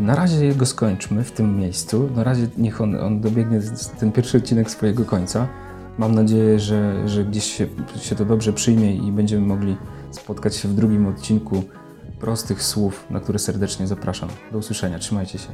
Na 0.00 0.14
razie 0.14 0.54
go 0.54 0.66
skończmy 0.66 1.24
w 1.24 1.32
tym 1.32 1.56
miejscu. 1.56 2.10
Na 2.16 2.24
razie 2.24 2.46
niech 2.58 2.80
on, 2.80 2.94
on 2.94 3.20
dobiegnie 3.20 3.60
ten 4.00 4.12
pierwszy 4.12 4.38
odcinek 4.38 4.70
swojego 4.70 5.04
końca. 5.04 5.48
Mam 5.98 6.14
nadzieję, 6.14 6.58
że, 6.58 7.08
że 7.08 7.24
gdzieś 7.24 7.44
się, 7.44 7.66
się 8.00 8.16
to 8.16 8.24
dobrze 8.24 8.52
przyjmie 8.52 8.96
i 8.96 9.12
będziemy 9.12 9.46
mogli 9.46 9.76
spotkać 10.10 10.56
się 10.56 10.68
w 10.68 10.74
drugim 10.74 11.06
odcinku 11.06 11.62
prostych 12.20 12.62
słów, 12.62 13.06
na 13.10 13.20
które 13.20 13.38
serdecznie 13.38 13.86
zapraszam. 13.86 14.28
Do 14.52 14.58
usłyszenia, 14.58 14.98
trzymajcie 14.98 15.38
się. 15.38 15.48